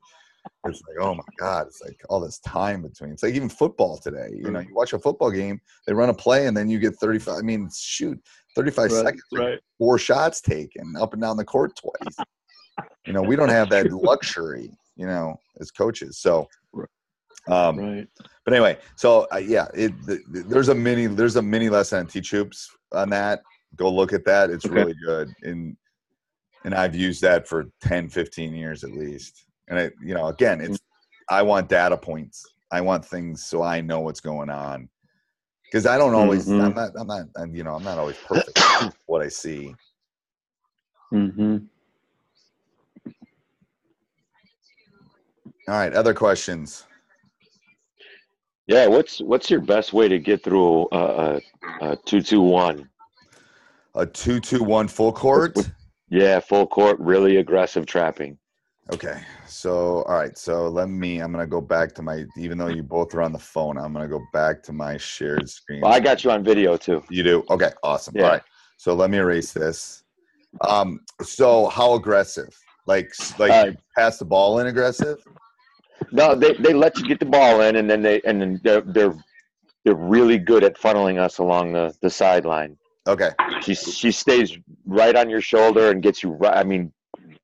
it's 0.66 0.82
like, 0.88 0.96
oh 1.04 1.14
my 1.14 1.22
God, 1.38 1.66
it's 1.66 1.82
like 1.82 2.00
all 2.08 2.20
this 2.20 2.38
time 2.40 2.82
between. 2.82 3.10
It's 3.12 3.22
like 3.22 3.34
even 3.34 3.48
football 3.50 3.98
today. 3.98 4.28
You 4.32 4.50
know, 4.50 4.60
you 4.60 4.74
watch 4.74 4.92
a 4.94 4.98
football 4.98 5.30
game, 5.30 5.60
they 5.86 5.92
run 5.92 6.08
a 6.08 6.14
play, 6.14 6.46
and 6.46 6.56
then 6.56 6.68
you 6.70 6.78
get 6.78 6.96
35. 6.96 7.34
I 7.38 7.42
mean, 7.42 7.68
shoot, 7.74 8.18
35 8.56 8.90
right. 8.90 8.90
seconds, 8.90 9.22
Right. 9.32 9.58
four 9.78 9.98
shots 9.98 10.40
taken 10.40 10.94
up 10.98 11.12
and 11.12 11.20
down 11.20 11.36
the 11.36 11.44
court 11.44 11.72
twice. 11.76 12.16
you 13.06 13.12
know, 13.12 13.22
we 13.22 13.36
don't 13.36 13.50
have 13.50 13.68
that 13.70 13.90
luxury, 13.92 14.70
you 14.96 15.06
know, 15.06 15.36
as 15.60 15.70
coaches. 15.70 16.18
So, 16.18 16.48
um, 17.46 17.78
Right. 17.78 18.08
but 18.46 18.54
anyway, 18.54 18.78
so 18.96 19.26
uh, 19.32 19.36
yeah, 19.36 19.66
it 19.74 19.92
the, 20.06 20.20
the- 20.30 20.44
there's 20.44 20.68
a 20.68 20.74
mini 20.74 21.06
there's 21.06 21.36
a 21.36 21.42
mini 21.42 21.68
lesson 21.68 21.98
on 22.00 22.06
Teach 22.06 22.30
Hoops 22.30 22.70
on 22.92 23.10
that. 23.10 23.42
Go 23.76 23.92
look 23.92 24.12
at 24.14 24.24
that. 24.24 24.48
It's 24.50 24.64
Okay. 24.64 24.74
really 24.74 24.94
good. 25.04 25.30
And 25.42 25.76
and 26.64 26.74
I've 26.74 26.94
used 26.94 27.20
that 27.20 27.46
for 27.46 27.66
10, 27.82 28.08
15 28.08 28.54
years 28.54 28.82
at 28.84 28.92
least. 28.92 29.44
And 29.68 29.78
it, 29.78 29.94
you 30.02 30.14
know, 30.14 30.28
again, 30.28 30.60
it's 30.60 30.78
I 31.30 31.42
want 31.42 31.68
data 31.68 31.96
points. 31.96 32.46
I 32.70 32.80
want 32.80 33.04
things 33.04 33.44
so 33.44 33.62
I 33.62 33.80
know 33.80 34.00
what's 34.00 34.20
going 34.20 34.50
on. 34.50 34.88
Because 35.64 35.86
I 35.86 35.98
don't 35.98 36.14
always 36.14 36.46
Mhm. 36.46 36.64
I'm 36.64 36.74
not 36.74 36.90
I'm 36.98 37.06
not 37.06 37.26
I'm, 37.36 37.54
you 37.54 37.64
know, 37.64 37.74
I'm 37.74 37.84
not 37.84 37.98
always 37.98 38.16
perfect 38.18 38.58
what 39.06 39.22
I 39.22 39.28
see. 39.28 39.74
hmm 41.10 41.58
All 45.66 45.74
right, 45.74 45.92
other 45.94 46.14
questions. 46.14 46.86
Yeah, 48.66 48.86
what's 48.86 49.20
what's 49.20 49.50
your 49.50 49.60
best 49.60 49.92
way 49.92 50.08
to 50.08 50.18
get 50.18 50.42
through 50.42 50.88
a, 50.92 50.96
a, 50.96 51.40
a 51.80 51.96
two 52.04 52.20
two 52.22 52.40
one? 52.40 52.88
A 53.94 54.06
two 54.06 54.40
two 54.40 54.62
one 54.62 54.88
full 54.88 55.12
court. 55.12 55.56
Yeah, 56.08 56.40
full 56.40 56.66
court, 56.66 56.98
really 57.00 57.36
aggressive 57.36 57.86
trapping. 57.86 58.38
Okay. 58.92 59.20
So 59.46 60.02
all 60.02 60.14
right. 60.14 60.36
So 60.36 60.68
let 60.68 60.88
me. 60.88 61.20
I'm 61.20 61.32
gonna 61.32 61.46
go 61.46 61.60
back 61.60 61.94
to 61.94 62.02
my. 62.02 62.24
Even 62.36 62.58
though 62.58 62.68
you 62.68 62.82
both 62.82 63.14
are 63.14 63.22
on 63.22 63.32
the 63.32 63.38
phone, 63.38 63.78
I'm 63.78 63.92
gonna 63.92 64.08
go 64.08 64.22
back 64.32 64.62
to 64.64 64.72
my 64.72 64.96
shared 64.98 65.48
screen. 65.48 65.80
Well, 65.80 65.92
I 65.92 66.00
got 66.00 66.22
you 66.22 66.30
on 66.30 66.44
video 66.44 66.76
too. 66.76 67.02
You 67.08 67.22
do. 67.22 67.44
Okay. 67.50 67.70
Awesome. 67.82 68.14
Yeah. 68.16 68.24
All 68.24 68.30
right. 68.30 68.42
So 68.76 68.94
let 68.94 69.10
me 69.10 69.18
erase 69.18 69.52
this. 69.52 70.04
Um. 70.60 71.00
So 71.22 71.68
how 71.68 71.94
aggressive? 71.94 72.54
Like 72.86 73.12
like 73.38 73.50
Uh, 73.50 73.72
pass 73.96 74.18
the 74.18 74.26
ball 74.26 74.58
in 74.58 74.66
aggressive? 74.66 75.18
No, 76.12 76.34
they, 76.34 76.52
they 76.54 76.74
let 76.74 76.98
you 76.98 77.04
get 77.04 77.18
the 77.18 77.26
ball 77.26 77.62
in, 77.62 77.76
and 77.76 77.88
then 77.88 78.02
they 78.02 78.20
and 78.22 78.40
then 78.40 78.60
they're 78.62 78.82
they're 78.82 79.14
they're 79.84 79.94
really 79.94 80.38
good 80.38 80.62
at 80.62 80.76
funneling 80.76 81.18
us 81.18 81.38
along 81.38 81.72
the 81.72 81.94
the 82.02 82.10
sideline. 82.10 82.76
Okay. 83.06 83.30
She 83.62 83.74
she 83.74 84.10
stays 84.12 84.58
right 84.86 85.16
on 85.16 85.30
your 85.30 85.40
shoulder 85.40 85.90
and 85.90 86.02
gets 86.02 86.22
you 86.22 86.30
right. 86.30 86.56
I 86.56 86.64
mean, 86.64 86.92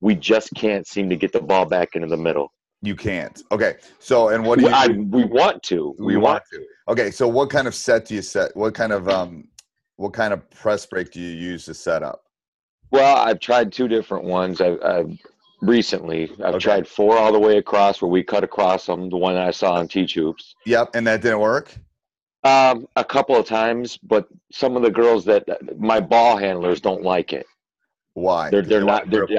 we 0.00 0.14
just 0.14 0.54
can't 0.54 0.86
seem 0.86 1.08
to 1.10 1.16
get 1.16 1.32
the 1.32 1.40
ball 1.40 1.64
back 1.66 1.94
into 1.94 2.08
the 2.08 2.16
middle. 2.16 2.52
You 2.82 2.96
can't. 2.96 3.42
Okay. 3.52 3.76
So 3.98 4.28
and 4.30 4.44
what 4.44 4.58
do 4.58 4.64
you? 4.66 4.70
I, 4.72 4.86
we 4.88 5.24
want 5.24 5.62
to. 5.64 5.94
We, 5.98 6.16
want. 6.16 6.42
to. 6.52 6.64
Okay. 6.88 7.10
So 7.10 7.28
what 7.28 7.50
kind 7.50 7.68
of 7.68 7.74
set 7.74 8.06
do 8.06 8.14
you 8.14 8.22
set? 8.22 8.56
What 8.56 8.74
kind 8.74 8.92
of 8.92 9.08
um, 9.08 9.48
what 9.96 10.14
kind 10.14 10.32
of 10.32 10.48
press 10.50 10.86
break 10.86 11.10
do 11.12 11.20
you 11.20 11.36
use 11.36 11.66
to 11.66 11.74
set 11.74 12.02
up? 12.02 12.22
Well, 12.90 13.16
I've 13.18 13.38
tried 13.38 13.70
two 13.72 13.86
different 13.86 14.24
ones. 14.24 14.60
I've, 14.62 14.82
I've 14.82 15.18
recently 15.60 16.30
I've 16.42 16.54
Okay. 16.54 16.58
tried 16.58 16.88
four 16.88 17.18
all 17.18 17.32
the 17.32 17.38
way 17.38 17.58
across, 17.58 18.00
where 18.00 18.10
we 18.10 18.22
cut 18.22 18.44
across 18.44 18.86
them. 18.86 19.10
The 19.10 19.16
one 19.18 19.34
that 19.34 19.46
I 19.46 19.50
saw 19.50 19.74
on 19.74 19.86
Teach 19.86 20.14
Hoops. 20.14 20.54
Yep. 20.64 20.90
And 20.94 21.06
that 21.06 21.20
didn't 21.20 21.40
work. 21.40 21.74
Um, 22.44 22.88
a 22.96 23.04
couple 23.04 23.36
of 23.36 23.44
times, 23.46 23.98
but 23.98 24.26
some 24.50 24.74
of 24.74 24.82
the 24.82 24.90
girls 24.90 25.26
that 25.26 25.44
my 25.78 26.00
ball 26.00 26.38
handlers 26.38 26.80
don't 26.80 27.02
like 27.02 27.34
it. 27.34 27.44
Why? 28.14 28.48
They're 28.48 28.62
they're 28.62 28.80
they 28.80 28.86
not. 28.86 29.10
They're, 29.10 29.26
to- 29.26 29.34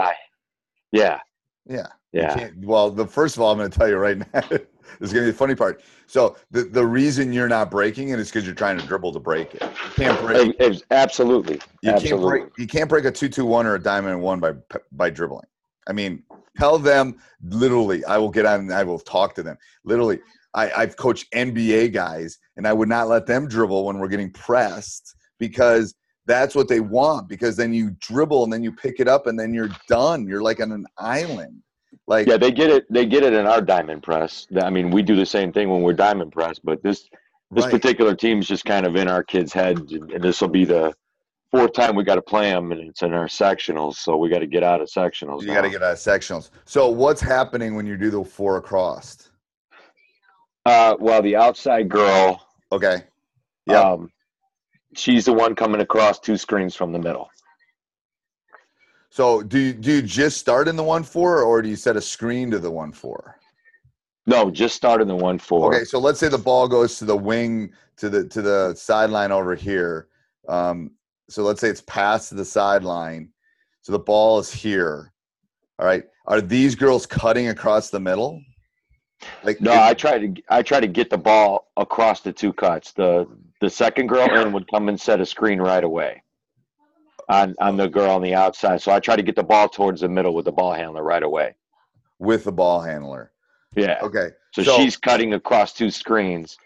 yeah, 0.92 1.20
yeah, 1.68 1.76
Yeah. 1.76 1.88
You 2.14 2.22
yeah. 2.22 2.36
can't- 2.36 2.66
Well, 2.66 2.92
the 2.92 3.06
first 3.08 3.36
of 3.38 3.42
all, 3.42 3.52
I'm 3.52 3.58
going 3.58 3.70
to 3.72 3.78
tell 3.78 3.88
you 3.88 3.98
right 3.98 4.18
now. 4.18 4.42
this 4.50 4.60
is 5.00 5.14
going 5.14 5.26
to 5.26 5.28
be 5.28 5.32
the 5.32 5.38
funny 5.38 5.56
part. 5.56 5.82
So 6.08 6.36
the 6.52 6.64
the 6.64 6.86
reason 6.86 7.32
you're 7.32 7.48
not 7.48 7.72
breaking 7.72 8.10
it 8.10 8.20
is 8.20 8.30
because 8.30 8.46
you're 8.46 8.56
trying 8.56 8.78
to 8.80 8.86
dribble 8.86 9.14
to 9.14 9.20
break 9.20 9.56
it. 9.56 9.62
You 9.62 9.92
can't 9.96 10.20
break. 10.22 10.56
It- 10.60 10.84
absolutely, 10.92 11.60
You 11.82 11.92
absolutely. 11.92 12.10
can't 12.10 12.22
break. 12.22 12.44
You 12.58 12.68
can't 12.68 12.90
break 12.90 13.06
a 13.06 13.12
two 13.12 13.30
two 13.30 13.46
one 13.46 13.66
or 13.66 13.76
a 13.76 13.82
diamond 13.82 14.22
one 14.22 14.40
by 14.40 14.54
by 14.92 15.10
dribbling. 15.10 15.46
I 15.88 15.94
mean, 15.94 16.24
tell 16.58 16.78
them 16.78 17.16
literally. 17.44 18.04
I 18.06 18.18
will 18.18 18.30
get 18.30 18.46
on. 18.46 18.60
and 18.62 18.74
I 18.74 18.84
will 18.84 19.00
talk 19.00 19.34
to 19.36 19.44
them. 19.44 19.58
Literally, 19.86 20.20
I, 20.54 20.70
I've 20.72 20.98
coached 20.98 21.32
NBA 21.34 21.94
guys, 21.94 22.38
and 22.58 22.68
I 22.68 22.74
would 22.74 22.90
not 22.90 23.08
let 23.08 23.26
them 23.26 23.48
dribble 23.48 23.86
when 23.86 23.98
we're 24.00 24.10
getting 24.10 24.32
pressed 24.32 25.16
because 25.40 25.96
that's 26.26 26.56
what 26.56 26.68
they 26.68 26.80
want. 26.80 27.28
Because 27.28 27.56
then 27.56 27.74
you 27.74 27.96
dribble 28.00 28.44
and 28.44 28.54
then 28.54 28.64
you 28.64 28.72
pick 28.72 29.00
it 29.00 29.08
up 29.08 29.28
and 29.28 29.40
then 29.40 29.54
you're 29.54 29.70
done. 29.88 30.28
You're 30.28 30.42
like 30.42 30.62
on 30.62 30.72
an 30.72 30.86
island. 30.98 31.62
Like 32.08 32.28
Yeah, 32.28 32.38
they 32.38 32.52
get 32.52 32.70
it. 32.70 32.86
They 32.92 33.06
get 33.06 33.24
it 33.24 33.34
in 33.34 33.46
our 33.46 33.62
diamond 33.62 34.04
press. 34.04 34.48
I 34.62 34.70
mean, 34.70 34.92
we 34.92 35.02
do 35.02 35.16
the 35.16 35.26
same 35.26 35.52
thing 35.52 35.70
when 35.70 35.82
we're 35.82 35.94
diamond 35.94 36.32
press, 36.32 36.60
but 36.60 36.82
this 36.84 37.08
this 37.52 37.66
right. 37.66 37.72
particular 37.72 38.16
team's 38.16 38.48
just 38.48 38.64
kind 38.64 38.86
of 38.86 38.96
in 38.96 39.10
our 39.10 39.24
kids' 39.24 39.52
head, 39.52 39.78
and 39.78 40.24
this 40.24 40.40
will 40.40 40.48
be 40.48 40.64
the 40.64 40.94
fourth 41.52 41.74
time 41.74 41.96
we 41.96 42.04
got 42.06 42.16
to 42.16 42.22
play 42.22 42.50
them, 42.50 42.72
and 42.72 42.80
it's 42.80 43.02
in 43.02 43.12
our 43.12 43.28
sectionals, 43.28 43.96
so 43.96 44.16
we 44.16 44.30
got 44.30 44.40
to 44.40 44.48
get 44.48 44.64
out 44.64 44.80
of 44.80 44.88
sectionals. 44.88 45.42
you 45.42 45.48
got 45.48 45.64
to 45.64 45.70
get 45.70 45.84
out 45.84 45.92
of 45.92 45.98
sectionals. 45.98 46.50
So 46.64 46.90
what's 46.90 47.20
happening 47.20 47.76
when 47.76 47.86
you 47.86 47.98
do 47.98 48.10
the 48.10 48.24
four 48.24 48.56
across? 48.56 49.32
Uh, 50.66 50.96
well, 51.00 51.22
the 51.22 51.36
outside 51.36 51.90
girl, 51.90 52.46
Okay. 52.72 53.04
Yeah. 53.66 53.82
um, 53.82 54.10
she's 54.96 55.26
the 55.26 55.34
one 55.34 55.56
coming 55.56 55.82
across 55.82 56.20
two 56.20 56.38
screens 56.38 56.76
from 56.76 56.92
the 56.92 57.00
middle. 57.00 57.30
So 59.10 59.42
do 59.42 59.60
you, 59.60 59.74
do 59.74 59.92
you 59.96 60.02
just 60.02 60.38
start 60.38 60.68
in 60.68 60.76
the 60.76 60.84
one 60.84 61.04
four, 61.04 61.44
or 61.44 61.62
do 61.62 61.70
you 61.70 61.76
set 61.76 61.98
a 61.98 62.02
screen 62.02 62.50
to 62.52 62.60
the 62.60 62.72
one 62.72 62.92
four? 62.92 63.38
No, 64.26 64.50
just 64.50 64.76
start 64.76 65.02
in 65.02 65.08
the 65.08 65.16
one 65.16 65.38
four. 65.38 65.74
Okay, 65.74 65.84
so 65.84 66.00
let's 66.00 66.20
say 66.20 66.30
the 66.30 66.38
ball 66.38 66.68
goes 66.68 66.98
to 67.00 67.06
the 67.06 67.18
wing 67.18 67.74
to 67.98 68.10
the 68.10 68.28
to 68.30 68.42
the 68.42 68.74
sideline 68.76 69.32
over 69.32 69.56
here. 69.56 70.08
Um, 70.48 70.92
so 71.30 71.44
let's 71.44 71.60
say 71.62 71.70
it's 71.70 71.82
past 71.82 72.36
the 72.36 72.46
sideline. 72.46 73.30
So 73.82 73.92
the 73.92 74.00
ball 74.00 74.40
is 74.40 74.52
here. 74.52 75.12
All 75.80 75.86
right. 75.86 76.04
Are 76.28 76.40
these 76.40 76.76
girls 76.76 77.06
cutting 77.06 77.48
across 77.48 77.90
the 77.90 78.00
middle? 78.00 78.42
Like 79.44 79.60
No, 79.60 79.74
I 79.74 79.94
try 79.94 80.20
to 80.20 80.42
I 80.50 80.62
try 80.62 80.80
to 80.80 80.88
get 80.88 81.10
the 81.10 81.18
ball 81.18 81.72
across 81.78 82.22
the 82.22 82.32
two 82.32 82.54
cuts. 82.54 82.92
The 82.92 83.28
the 83.62 83.70
second 83.70 84.08
girl 84.08 84.28
in 84.42 84.52
would 84.52 84.70
come 84.70 84.90
and 84.90 85.00
set 85.00 85.22
a 85.22 85.26
screen 85.26 85.60
right 85.62 85.84
away 85.84 86.22
on 87.30 87.56
on 87.60 87.78
the 87.78 87.88
girl 87.88 88.12
on 88.12 88.22
the 88.22 88.34
outside. 88.34 88.82
So 88.82 88.92
I 88.92 89.00
try 89.00 89.16
to 89.16 89.24
get 89.24 89.36
the 89.36 89.44
ball 89.44 89.70
towards 89.70 90.02
the 90.02 90.10
middle 90.10 90.34
with 90.34 90.46
the 90.46 90.52
ball 90.52 90.74
handler 90.74 91.04
right 91.04 91.24
away. 91.24 91.56
with 92.20 92.44
the 92.44 92.52
ball 92.52 92.82
handler. 92.82 93.32
Yeah. 93.76 94.00
Okay. 94.04 94.30
So, 94.54 94.64
so- 94.64 94.78
she's 94.78 94.98
cutting 94.98 95.34
across 95.34 95.74
two 95.74 95.90
screens 95.90 96.58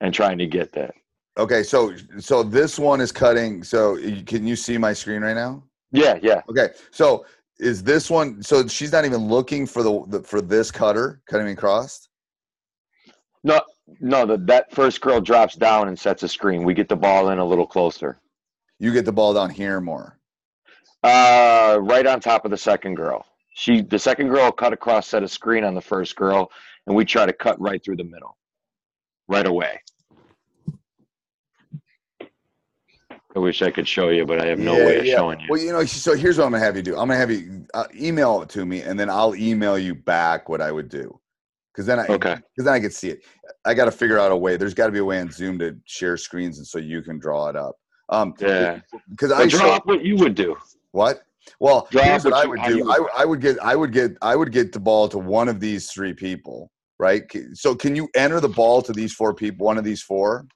and 0.00 0.12
trying 0.14 0.38
to 0.38 0.46
get 0.46 0.72
that. 0.72 0.94
Okay. 1.38 1.62
So 1.62 1.94
so 2.18 2.42
this 2.42 2.78
one 2.78 3.00
is 3.00 3.12
cutting. 3.12 3.62
So 3.62 3.96
can 4.24 4.46
you 4.46 4.56
see 4.56 4.78
my 4.78 4.92
screen 4.94 5.22
right 5.22 5.34
now? 5.36 5.62
Yeah, 5.92 6.18
yeah. 6.22 6.42
Okay. 6.50 6.70
So 6.90 7.26
is 7.58 7.82
this 7.82 8.10
one? 8.10 8.42
So 8.42 8.66
she's 8.66 8.92
not 8.92 9.04
even 9.04 9.28
looking 9.28 9.66
for 9.66 9.82
the, 9.82 10.04
the 10.08 10.22
for 10.22 10.40
this 10.40 10.70
cutter 10.70 11.20
cutting 11.28 11.48
across. 11.48 12.08
No, 13.44 13.60
no. 14.00 14.26
The, 14.26 14.36
that 14.46 14.72
first 14.72 15.00
girl 15.00 15.20
drops 15.20 15.54
down 15.56 15.88
and 15.88 15.98
sets 15.98 16.22
a 16.22 16.28
screen. 16.28 16.64
We 16.64 16.74
get 16.74 16.88
the 16.88 16.96
ball 16.96 17.30
in 17.30 17.38
a 17.38 17.44
little 17.44 17.66
closer, 17.66 18.18
You 18.78 18.92
get 18.92 19.04
the 19.04 19.12
ball 19.12 19.34
down 19.34 19.50
here 19.50 19.80
more. 19.80 20.18
uh, 21.02 21.78
right 21.82 22.06
on 22.06 22.20
top 22.20 22.44
of 22.44 22.50
the 22.50 22.56
second 22.56 22.94
girl. 22.96 23.24
She, 23.54 23.80
the 23.80 23.98
second 23.98 24.28
girl, 24.28 24.50
cut 24.52 24.72
across, 24.72 25.08
set 25.08 25.22
a 25.22 25.28
screen 25.28 25.64
on 25.64 25.74
the 25.74 25.80
first 25.80 26.14
girl, 26.16 26.50
and 26.86 26.94
we 26.94 27.04
try 27.04 27.24
to 27.26 27.32
cut 27.32 27.58
right 27.60 27.82
through 27.82 27.96
the 27.96 28.04
middle, 28.04 28.36
right 29.28 29.46
away. 29.46 29.80
I 33.34 33.38
wish 33.38 33.60
I 33.60 33.70
could 33.70 33.86
show 33.86 34.08
you, 34.08 34.24
but 34.24 34.40
I 34.40 34.46
have 34.46 34.58
no 34.58 34.74
way 34.74 34.98
of 34.98 35.06
showing 35.06 35.40
you. 35.40 35.46
Well, 35.50 35.60
you 35.60 35.72
know, 35.72 35.84
so 35.84 36.14
here's 36.16 36.38
what 36.38 36.44
I'm 36.46 36.52
gonna 36.52 36.64
have 36.64 36.76
you 36.76 36.82
do. 36.82 36.92
I'm 36.92 37.06
gonna 37.08 37.16
have 37.16 37.30
you 37.30 37.66
uh, 37.74 37.84
email 37.94 38.40
it 38.42 38.48
to 38.50 38.64
me, 38.64 38.80
and 38.82 38.98
then 38.98 39.10
I'll 39.10 39.34
email 39.34 39.78
you 39.78 39.94
back 39.94 40.48
what 40.48 40.62
I 40.62 40.72
would 40.72 40.88
do. 40.88 41.18
Because 41.76 41.84
then 41.86 41.98
I, 42.00 42.06
Okay. 42.06 42.36
because 42.36 42.64
then 42.64 42.72
I 42.72 42.80
could 42.80 42.94
see 42.94 43.10
it. 43.10 43.20
I 43.66 43.74
got 43.74 43.84
to 43.84 43.90
figure 43.90 44.18
out 44.18 44.32
a 44.32 44.36
way. 44.36 44.56
There's 44.56 44.72
got 44.72 44.86
to 44.86 44.92
be 44.92 44.98
a 45.00 45.04
way 45.04 45.20
on 45.20 45.30
Zoom 45.30 45.58
to 45.58 45.76
share 45.84 46.16
screens, 46.16 46.56
and 46.56 46.66
so 46.66 46.78
you 46.78 47.02
can 47.02 47.18
draw 47.18 47.48
it 47.50 47.56
up. 47.56 47.76
Um, 48.08 48.32
Yeah. 48.40 48.80
Because 49.10 49.30
I 49.30 49.46
draw 49.46 49.74
up 49.76 49.84
what 49.86 50.02
you 50.02 50.16
would 50.16 50.34
do. 50.34 50.56
what? 50.92 51.20
Well, 51.60 51.86
Draw 51.92 52.02
here's 52.02 52.24
what 52.24 52.32
I 52.32 52.46
would 52.46 52.62
do. 52.62 52.90
I, 52.90 52.98
would- 52.98 53.10
I 53.16 53.24
would 53.26 53.40
get, 53.42 53.58
I 53.62 53.76
would 53.76 53.92
get, 53.92 54.12
I 54.22 54.34
would 54.36 54.52
get 54.52 54.72
the 54.72 54.80
ball 54.80 55.06
to 55.10 55.18
one 55.18 55.48
of 55.48 55.60
these 55.60 55.90
three 55.92 56.14
people, 56.14 56.70
right? 56.98 57.22
So 57.52 57.74
can 57.74 57.94
you 57.94 58.08
enter 58.16 58.40
the 58.40 58.48
ball 58.48 58.80
to 58.82 58.92
these 58.94 59.12
four 59.12 59.34
people? 59.34 59.66
One 59.66 59.76
of 59.78 59.84
these 59.84 60.00
four? 60.02 60.46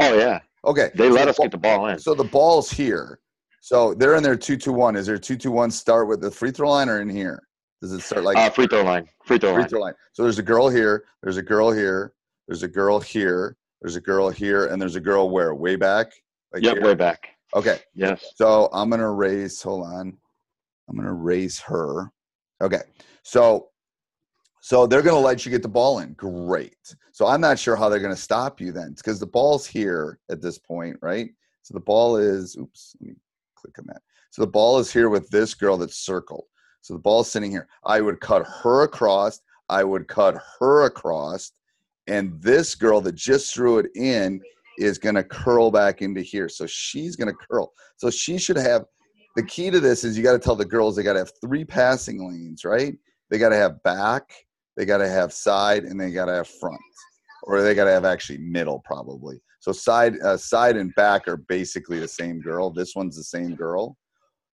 Oh 0.00 0.16
yeah, 0.18 0.40
Okay. 0.64 0.90
they 0.94 1.08
so 1.10 1.14
let 1.14 1.24
the 1.26 1.30
us 1.30 1.36
ball- 1.36 1.44
get 1.44 1.52
the 1.52 1.58
ball 1.58 1.86
in. 1.88 1.98
So 1.98 2.14
the 2.14 2.24
ball's 2.24 2.70
here. 2.72 3.18
So 3.60 3.92
they're 3.94 4.16
in 4.16 4.22
there 4.22 4.36
two 4.36 4.56
two 4.56 4.72
one. 4.72 4.96
Is 4.96 5.06
there 5.06 5.18
two 5.18 5.36
two 5.36 5.52
one 5.52 5.70
start 5.70 6.08
with 6.08 6.20
the 6.22 6.30
free 6.30 6.50
throw 6.50 6.70
line 6.70 6.88
or 6.88 7.00
in 7.00 7.08
here? 7.10 7.42
Does 7.82 7.90
it 7.92 8.00
start 8.00 8.22
like 8.22 8.36
Uh, 8.36 8.48
free 8.48 8.68
throw 8.68 8.82
line. 8.84 9.08
Free 9.24 9.38
throw 9.38 9.50
free 9.54 9.62
line. 9.62 9.68
throw 9.68 9.80
line? 9.80 9.94
So 10.12 10.22
there's 10.22 10.38
a 10.38 10.42
girl 10.42 10.68
here. 10.68 11.04
There's 11.20 11.36
a 11.36 11.42
girl 11.42 11.72
here. 11.72 12.14
There's 12.46 12.62
a 12.62 12.68
girl 12.68 13.00
here. 13.00 13.56
There's 13.80 13.96
a 13.96 14.00
girl 14.00 14.30
here, 14.30 14.66
and 14.66 14.80
there's 14.80 14.94
a 14.94 15.00
girl 15.00 15.30
where 15.30 15.52
way 15.56 15.74
back. 15.74 16.12
Like 16.52 16.62
Yep, 16.62 16.74
here? 16.76 16.84
way 16.84 16.94
back. 16.94 17.30
Okay. 17.54 17.80
Yes. 17.94 18.24
So 18.36 18.68
I'm 18.72 18.88
gonna 18.88 19.10
raise. 19.10 19.60
Hold 19.60 19.84
on. 19.86 20.16
I'm 20.88 20.96
gonna 20.96 21.12
raise 21.12 21.58
her. 21.60 22.12
Okay. 22.60 22.82
So 23.24 23.70
so 24.60 24.86
they're 24.86 25.02
gonna 25.02 25.18
let 25.18 25.44
you 25.44 25.50
get 25.50 25.62
the 25.62 25.68
ball 25.68 25.98
in. 25.98 26.12
Great. 26.12 26.94
So 27.10 27.26
I'm 27.26 27.40
not 27.40 27.58
sure 27.58 27.74
how 27.74 27.88
they're 27.88 27.98
gonna 27.98 28.14
stop 28.14 28.60
you 28.60 28.70
then, 28.70 28.92
because 28.96 29.18
the 29.18 29.26
ball's 29.26 29.66
here 29.66 30.20
at 30.30 30.40
this 30.40 30.56
point, 30.56 30.96
right? 31.02 31.30
So 31.62 31.74
the 31.74 31.80
ball 31.80 32.16
is. 32.16 32.56
Oops. 32.56 32.94
Let 33.00 33.08
me 33.08 33.16
click 33.56 33.76
on 33.80 33.86
that. 33.88 34.02
So 34.30 34.42
the 34.42 34.50
ball 34.50 34.78
is 34.78 34.92
here 34.92 35.08
with 35.08 35.28
this 35.30 35.52
girl 35.54 35.76
that's 35.76 35.96
circled. 35.96 36.44
So 36.82 36.94
the 36.94 37.00
ball's 37.00 37.30
sitting 37.30 37.50
here. 37.50 37.68
I 37.84 38.00
would 38.00 38.20
cut 38.20 38.46
her 38.62 38.82
across. 38.82 39.40
I 39.68 39.84
would 39.84 40.06
cut 40.08 40.36
her 40.58 40.84
across, 40.84 41.52
and 42.06 42.40
this 42.42 42.74
girl 42.74 43.00
that 43.00 43.14
just 43.14 43.54
threw 43.54 43.78
it 43.78 43.86
in 43.94 44.40
is 44.78 44.98
going 44.98 45.14
to 45.14 45.24
curl 45.24 45.70
back 45.70 46.02
into 46.02 46.20
here. 46.20 46.48
So 46.48 46.66
she's 46.66 47.16
going 47.16 47.28
to 47.28 47.46
curl. 47.50 47.72
So 47.96 48.10
she 48.10 48.38
should 48.38 48.56
have 48.56 48.84
the 49.36 49.42
key 49.44 49.70
to 49.70 49.80
this 49.80 50.04
is 50.04 50.16
you 50.16 50.22
got 50.22 50.32
to 50.32 50.38
tell 50.38 50.56
the 50.56 50.64
girls 50.64 50.96
they 50.96 51.02
got 51.02 51.14
to 51.14 51.20
have 51.20 51.32
three 51.40 51.64
passing 51.64 52.28
lanes, 52.28 52.64
right? 52.64 52.94
They 53.30 53.38
got 53.38 53.48
to 53.50 53.56
have 53.56 53.82
back, 53.82 54.30
they 54.76 54.84
got 54.84 54.98
to 54.98 55.08
have 55.08 55.32
side, 55.32 55.84
and 55.84 55.98
they 55.98 56.10
got 56.10 56.26
to 56.26 56.34
have 56.34 56.48
front, 56.48 56.80
or 57.44 57.62
they 57.62 57.74
got 57.74 57.84
to 57.84 57.92
have 57.92 58.04
actually 58.04 58.38
middle 58.38 58.80
probably. 58.84 59.40
So 59.60 59.72
side, 59.72 60.20
uh, 60.20 60.36
side 60.36 60.76
and 60.76 60.94
back 60.96 61.28
are 61.28 61.36
basically 61.36 61.98
the 61.98 62.08
same 62.08 62.40
girl. 62.40 62.68
This 62.68 62.94
one's 62.94 63.16
the 63.16 63.24
same 63.24 63.54
girl. 63.54 63.96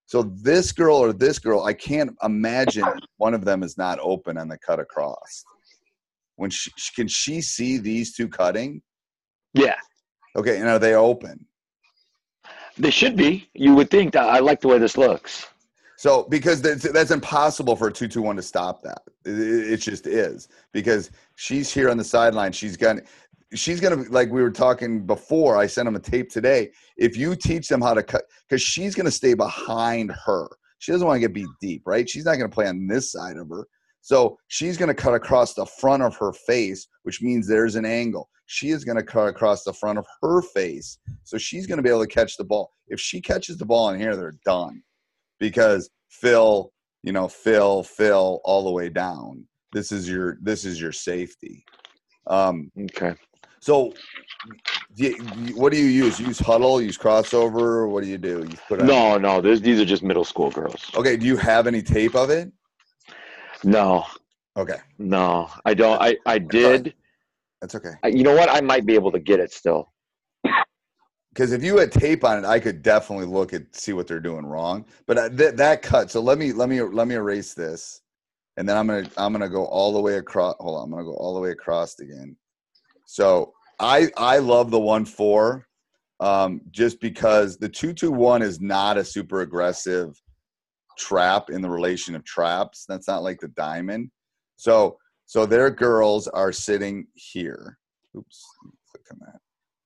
So 0.10 0.24
this 0.24 0.72
girl 0.72 0.98
or 0.98 1.14
this 1.14 1.38
girl, 1.38 1.66
I 1.66 1.74
can't 1.74 2.16
imagine 2.24 2.84
one 3.18 3.36
of 3.36 3.46
them 3.46 3.62
is 3.62 3.78
not 3.78 4.00
open 4.02 4.40
on 4.40 4.48
the 4.48 4.58
cut 4.58 4.80
across. 4.80 5.44
when 6.36 6.50
she 6.50 6.72
can 6.96 7.08
she 7.08 7.42
see 7.42 7.78
these 7.78 8.16
two 8.16 8.28
cutting? 8.28 8.82
Yeah, 9.54 9.76
Okay, 10.36 10.58
and 10.60 10.68
are 10.68 10.80
they 10.80 10.96
open? 10.96 11.46
they 12.76 12.90
should 12.90 13.16
be. 13.16 13.50
You 13.54 13.76
would 13.76 13.92
think 13.92 14.14
that. 14.14 14.24
I 14.24 14.40
like 14.40 14.62
the 14.62 14.68
way 14.70 14.80
this 14.80 14.98
looks. 14.98 15.46
So 15.96 16.24
because 16.24 16.60
that's, 16.60 16.90
that's 16.92 17.12
impossible 17.12 17.76
for 17.76 17.90
a 17.90 17.94
two 17.94 18.08
two 18.08 18.24
one 18.24 18.36
to 18.38 18.42
stop 18.42 18.82
that. 18.82 19.02
It, 19.26 19.74
it 19.74 19.78
just 19.78 20.08
is 20.08 20.48
because 20.72 21.12
she's 21.36 21.72
here 21.72 21.88
on 21.92 21.98
the 21.98 22.04
sideline. 22.04 22.52
She's 22.52 22.78
gonna 22.78 23.02
she's 23.54 23.80
gonna 23.80 24.04
like 24.10 24.30
we 24.30 24.42
were 24.42 24.52
talking 24.52 25.06
before. 25.06 25.58
I 25.58 25.68
sent 25.68 25.86
them 25.86 25.96
a 25.96 26.00
tape 26.00 26.30
today. 26.30 26.72
If 26.98 27.18
you 27.18 27.36
teach 27.36 27.68
them 27.68 27.82
how 27.82 27.94
to 27.94 28.04
cut, 28.04 28.24
because 28.48 28.62
she's 28.62 28.96
gonna 28.96 29.12
stay 29.12 29.34
behind 29.34 30.12
her. 30.26 30.48
She 30.80 30.92
doesn't 30.92 31.06
want 31.06 31.18
to 31.18 31.22
get 31.22 31.34
beat 31.34 31.50
deep, 31.60 31.84
right? 31.86 32.10
She's 32.10 32.26
not 32.26 32.36
gonna 32.36 32.50
play 32.50 32.68
on 32.68 32.88
this 32.88 33.12
side 33.12 33.38
of 33.38 33.50
her. 33.50 33.68
So 34.02 34.38
she's 34.48 34.78
gonna 34.78 34.94
cut 34.94 35.14
across 35.14 35.54
the 35.54 35.66
front 35.66 36.04
of 36.04 36.16
her 36.18 36.32
face, 36.34 36.88
which 37.04 37.22
means 37.22 37.48
there's 37.48 37.76
an 37.76 37.86
angle. 37.86 38.30
She 38.46 38.70
is 38.70 38.86
gonna 38.86 39.04
cut 39.04 39.28
across 39.28 39.64
the 39.64 39.74
front 39.74 40.00
of 40.00 40.06
her 40.22 40.42
face, 40.42 40.98
so 41.24 41.38
she's 41.38 41.68
gonna 41.68 41.82
be 41.82 41.90
able 41.90 42.06
to 42.06 42.08
catch 42.08 42.38
the 42.38 42.46
ball. 42.46 42.72
If 42.88 43.00
she 43.00 43.22
catches 43.22 43.58
the 43.58 43.66
ball 43.66 43.90
in 43.90 44.00
here, 44.00 44.16
they're 44.16 44.40
done 44.46 44.82
because 45.40 45.90
fill, 46.10 46.72
you 47.04 47.12
know, 47.12 47.28
fill, 47.28 47.84
fill, 47.84 48.42
all 48.44 48.64
the 48.64 48.72
way 48.72 48.90
down. 48.90 49.46
This 49.74 49.92
is 49.92 50.10
your 50.10 50.38
this 50.42 50.66
is 50.66 50.80
your 50.82 50.92
safety. 50.92 51.64
Um, 52.28 52.72
Okay. 52.80 53.16
So, 53.60 53.94
do 54.96 55.04
you- 55.04 55.18
you- 55.46 55.56
what 55.56 55.72
do 55.72 55.78
you 55.78 55.86
use? 55.86 56.20
Use 56.20 56.40
huddle? 56.40 56.82
Use 56.82 56.98
crossover? 56.98 57.90
What 57.90 58.04
do 58.04 58.10
you 58.10 58.18
do? 58.18 58.40
You 58.50 58.58
put 58.68 58.80
on, 58.82 58.88
No, 58.88 59.18
no. 59.18 59.42
This, 59.42 59.60
these 59.60 59.80
are 59.80 59.86
just 59.86 60.04
middle 60.04 60.26
school 60.26 60.50
girls. 60.52 60.90
Okay. 60.96 61.18
Do 61.18 61.26
you 61.26 61.38
have 61.38 61.68
any 61.68 61.82
tape 61.82 62.16
of 62.16 62.30
it? 62.30 62.52
No, 63.64 64.06
Okay, 64.58 64.78
no. 64.98 65.50
I 65.66 65.74
don't. 65.74 66.02
I 66.02 66.18
I 66.26 66.38
did. 66.40 66.94
that's 67.62 67.76
okay. 67.76 67.92
I, 68.04 68.08
you 68.08 68.24
know 68.24 68.36
what? 68.36 68.50
I 68.50 68.62
might 68.62 68.86
be 68.86 68.96
able 68.96 69.12
to 69.12 69.20
get 69.20 69.40
it 69.40 69.52
still. 69.54 69.92
Because 71.34 71.52
if 71.52 71.64
you 71.64 71.78
had 71.78 71.92
tape 71.92 72.24
on 72.24 72.40
it, 72.44 72.46
I 72.48 72.60
could 72.60 72.82
definitely 72.82 73.26
look 73.28 73.54
at 73.54 73.74
see 73.76 73.94
what 73.94 74.08
they're 74.08 74.20
doing 74.20 74.46
wrong. 74.46 74.86
But 75.06 75.18
uh, 75.18 75.30
th- 75.30 75.56
that 75.56 75.82
cut. 75.82 76.10
So 76.12 76.22
let 76.22 76.38
me 76.38 76.52
let 76.52 76.68
me 76.70 76.82
let 76.82 77.08
me 77.08 77.16
erase 77.16 77.54
this, 77.54 78.02
and 78.58 78.68
then 78.68 78.76
I'm 78.76 78.88
gonna 78.88 79.10
I'm 79.18 79.32
gonna 79.32 79.48
go 79.50 79.66
all 79.66 79.94
the 79.94 80.02
way 80.02 80.16
across. 80.16 80.56
Hold 80.60 80.78
on, 80.80 80.84
I'm 80.86 80.92
gonna 80.92 81.04
go 81.04 81.14
all 81.14 81.36
the 81.36 81.40
way 81.42 81.52
across 81.52 82.00
again. 82.00 82.36
So 83.12 83.54
I 83.80 84.12
I 84.18 84.38
love 84.38 84.70
the 84.70 84.80
one 84.80 85.04
four, 85.04 85.66
um, 86.20 86.62
just 86.70 87.02
because 87.02 87.58
the 87.58 87.68
two 87.68 87.92
two 87.92 88.12
one 88.12 88.44
is 88.44 88.62
not 88.62 89.00
a 89.00 89.04
super 89.04 89.42
aggressive 89.42 90.16
trap 90.96 91.50
in 91.50 91.64
the 91.64 91.70
relation 91.72 92.14
of 92.14 92.24
traps. 92.24 92.86
That's 92.88 93.08
not 93.08 93.24
like 93.24 93.40
the 93.40 93.48
diamond. 93.48 94.12
So 94.58 95.00
so 95.26 95.48
their 95.48 95.72
girls 95.72 96.28
are 96.28 96.52
sitting 96.52 97.08
here. 97.16 97.80
Oops, 98.16 98.46
click 98.92 99.06
on 99.12 99.18
that. 99.22 99.40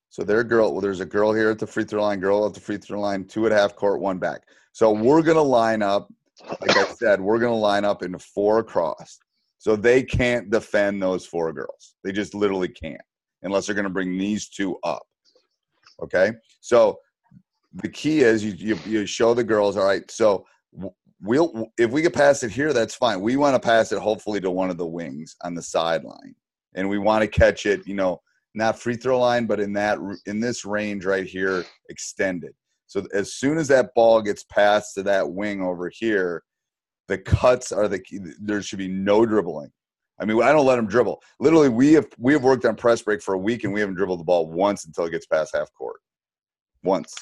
So 0.09 0.23
their 0.23 0.43
girl, 0.43 0.73
well, 0.73 0.81
there's 0.81 0.99
a 0.99 1.05
girl 1.05 1.33
here 1.33 1.49
at 1.49 1.59
the 1.59 1.65
free 1.65 1.85
throw 1.85 2.01
line, 2.01 2.19
girl 2.19 2.45
at 2.45 2.53
the 2.53 2.59
free 2.59 2.77
throw 2.77 2.99
line, 2.99 3.23
two 3.23 3.45
at 3.45 3.53
half 3.53 3.73
court, 3.77 4.01
one 4.01 4.19
back. 4.19 4.41
So 4.73 4.91
we're 4.91 5.21
gonna 5.21 5.41
line 5.41 5.81
up, 5.81 6.11
like 6.59 6.75
I 6.75 6.91
said, 6.91 7.21
we're 7.21 7.39
gonna 7.39 7.55
line 7.55 7.85
up 7.85 8.03
into 8.03 8.19
four 8.19 8.59
across. 8.59 9.17
So 9.59 9.77
they 9.77 10.03
can't 10.03 10.49
defend 10.49 11.01
those 11.01 11.25
four 11.25 11.53
girls. 11.53 11.95
They 12.03 12.11
just 12.11 12.35
literally 12.35 12.67
can't 12.67 12.99
unless 13.43 13.65
they're 13.65 13.75
gonna 13.75 13.89
bring 13.89 14.17
these 14.17 14.49
two 14.49 14.77
up. 14.83 15.03
Okay. 16.01 16.33
So 16.61 16.99
the 17.75 17.89
key 17.89 18.21
is 18.21 18.43
you 18.43 18.53
you, 18.53 18.79
you 18.85 19.05
show 19.05 19.33
the 19.33 19.43
girls, 19.43 19.77
all 19.77 19.85
right. 19.85 20.09
So 20.09 20.45
we'll 21.21 21.71
if 21.77 21.91
we 21.91 22.01
could 22.01 22.13
pass 22.13 22.43
it 22.43 22.51
here, 22.51 22.73
that's 22.73 22.95
fine. 22.95 23.21
We 23.21 23.37
want 23.37 23.55
to 23.55 23.65
pass 23.65 23.91
it 23.91 23.99
hopefully 23.99 24.41
to 24.41 24.51
one 24.51 24.69
of 24.69 24.77
the 24.77 24.85
wings 24.85 25.35
on 25.43 25.55
the 25.55 25.61
sideline, 25.61 26.35
and 26.75 26.87
we 26.87 26.99
want 26.99 27.21
to 27.21 27.27
catch 27.27 27.65
it, 27.65 27.87
you 27.87 27.95
know, 27.95 28.21
not 28.53 28.77
free 28.77 28.95
throw 28.95 29.19
line, 29.19 29.45
but 29.45 29.59
in 29.59 29.73
that 29.73 29.97
in 30.25 30.39
this 30.39 30.65
range 30.65 31.05
right 31.05 31.25
here, 31.25 31.65
extended. 31.89 32.53
So 32.87 33.05
as 33.13 33.33
soon 33.33 33.57
as 33.57 33.67
that 33.69 33.93
ball 33.95 34.21
gets 34.21 34.43
passed 34.43 34.93
to 34.95 35.03
that 35.03 35.31
wing 35.31 35.61
over 35.61 35.89
here, 35.89 36.43
the 37.07 37.17
cuts 37.17 37.71
are 37.71 37.87
the 37.87 37.99
key. 37.99 38.19
There 38.39 38.61
should 38.61 38.79
be 38.79 38.87
no 38.87 39.25
dribbling. 39.25 39.71
I 40.19 40.25
mean, 40.25 40.41
I 40.41 40.51
don't 40.51 40.65
let 40.65 40.75
them 40.75 40.87
dribble. 40.87 41.21
Literally, 41.39 41.69
we 41.69 41.93
have 41.93 42.07
we 42.17 42.33
have 42.33 42.43
worked 42.43 42.65
on 42.65 42.75
press 42.75 43.01
break 43.01 43.21
for 43.21 43.33
a 43.33 43.37
week, 43.37 43.63
and 43.63 43.73
we 43.73 43.79
haven't 43.79 43.95
dribbled 43.95 44.19
the 44.19 44.25
ball 44.25 44.47
once 44.49 44.85
until 44.85 45.05
it 45.05 45.11
gets 45.11 45.25
past 45.25 45.55
half 45.55 45.73
court. 45.73 45.99
Once, 46.83 47.15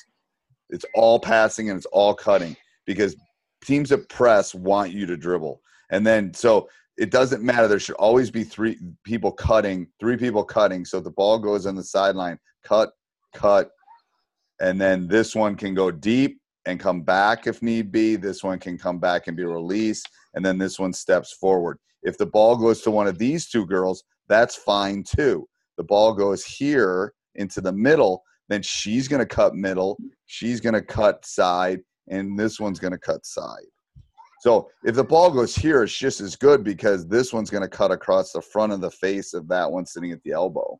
it's 0.70 0.86
all 0.96 1.20
passing 1.20 1.70
and 1.70 1.78
it's 1.78 1.86
all 1.88 2.14
cutting 2.14 2.56
because 2.86 3.16
teams 3.64 3.90
that 3.90 4.10
press 4.10 4.54
want 4.54 4.92
you 4.92 5.06
to 5.06 5.16
dribble, 5.16 5.62
and 5.92 6.06
then 6.06 6.34
so 6.34 6.68
it 6.98 7.12
doesn't 7.12 7.44
matter. 7.44 7.68
There 7.68 7.80
should 7.80 7.96
always 7.96 8.30
be 8.30 8.44
three 8.44 8.78
people 9.04 9.32
cutting, 9.32 9.88
three 10.00 10.18
people 10.18 10.44
cutting. 10.44 10.86
So 10.86 11.00
the 11.00 11.12
ball 11.12 11.40
goes 11.40 11.66
on 11.66 11.76
the 11.76 11.84
sideline, 11.84 12.38
cut, 12.64 12.92
cut, 13.34 13.72
and 14.60 14.80
then 14.80 15.08
this 15.08 15.34
one 15.34 15.56
can 15.56 15.74
go 15.74 15.92
deep 15.92 16.40
and 16.66 16.80
come 16.80 17.02
back 17.02 17.48
if 17.48 17.62
need 17.62 17.92
be. 17.92 18.16
This 18.18 18.44
one 18.44 18.60
can 18.60 18.78
come 18.78 19.00
back 19.00 19.28
and 19.28 19.38
be 19.38 19.46
released, 19.46 20.08
and 20.34 20.46
then 20.46 20.58
this 20.58 20.78
one 20.78 20.94
steps 20.94 21.34
forward. 21.34 21.80
If 22.04 22.18
the 22.18 22.26
ball 22.26 22.56
goes 22.58 22.82
to 22.82 22.92
one 22.92 23.08
of 23.08 23.18
these 23.18 23.48
two 23.48 23.66
girls, 23.66 24.04
that's 24.28 24.56
fine 24.56 25.04
too. 25.04 25.48
The 25.78 25.84
ball 25.84 26.14
goes 26.14 26.44
here 26.44 27.14
into 27.36 27.62
the 27.62 27.72
middle, 27.72 28.24
then 28.50 28.62
she's 28.62 29.08
going 29.08 29.20
to 29.20 29.26
cut 29.26 29.56
middle, 29.56 29.98
she's 30.26 30.60
going 30.60 30.74
to 30.74 30.82
cut 30.82 31.26
side, 31.26 31.80
and 32.10 32.38
this 32.38 32.60
one's 32.60 32.80
going 32.80 32.92
to 32.92 33.00
cut 33.00 33.26
side. 33.26 33.66
So 34.42 34.70
if 34.84 34.96
the 34.96 35.04
ball 35.04 35.30
goes 35.30 35.56
here, 35.56 35.84
it's 35.84 35.96
just 35.98 36.20
as 36.20 36.36
good 36.36 36.64
because 36.64 37.08
this 37.08 37.32
one's 37.32 37.52
going 37.52 37.62
to 37.62 37.70
cut 37.70 37.92
across 37.92 38.32
the 38.32 38.42
front 38.42 38.74
of 38.74 38.82
the 38.82 38.90
face 38.90 39.34
of 39.34 39.48
that 39.50 39.72
one 39.72 39.86
sitting 39.86 40.12
at 40.12 40.22
the 40.24 40.32
elbow. 40.32 40.80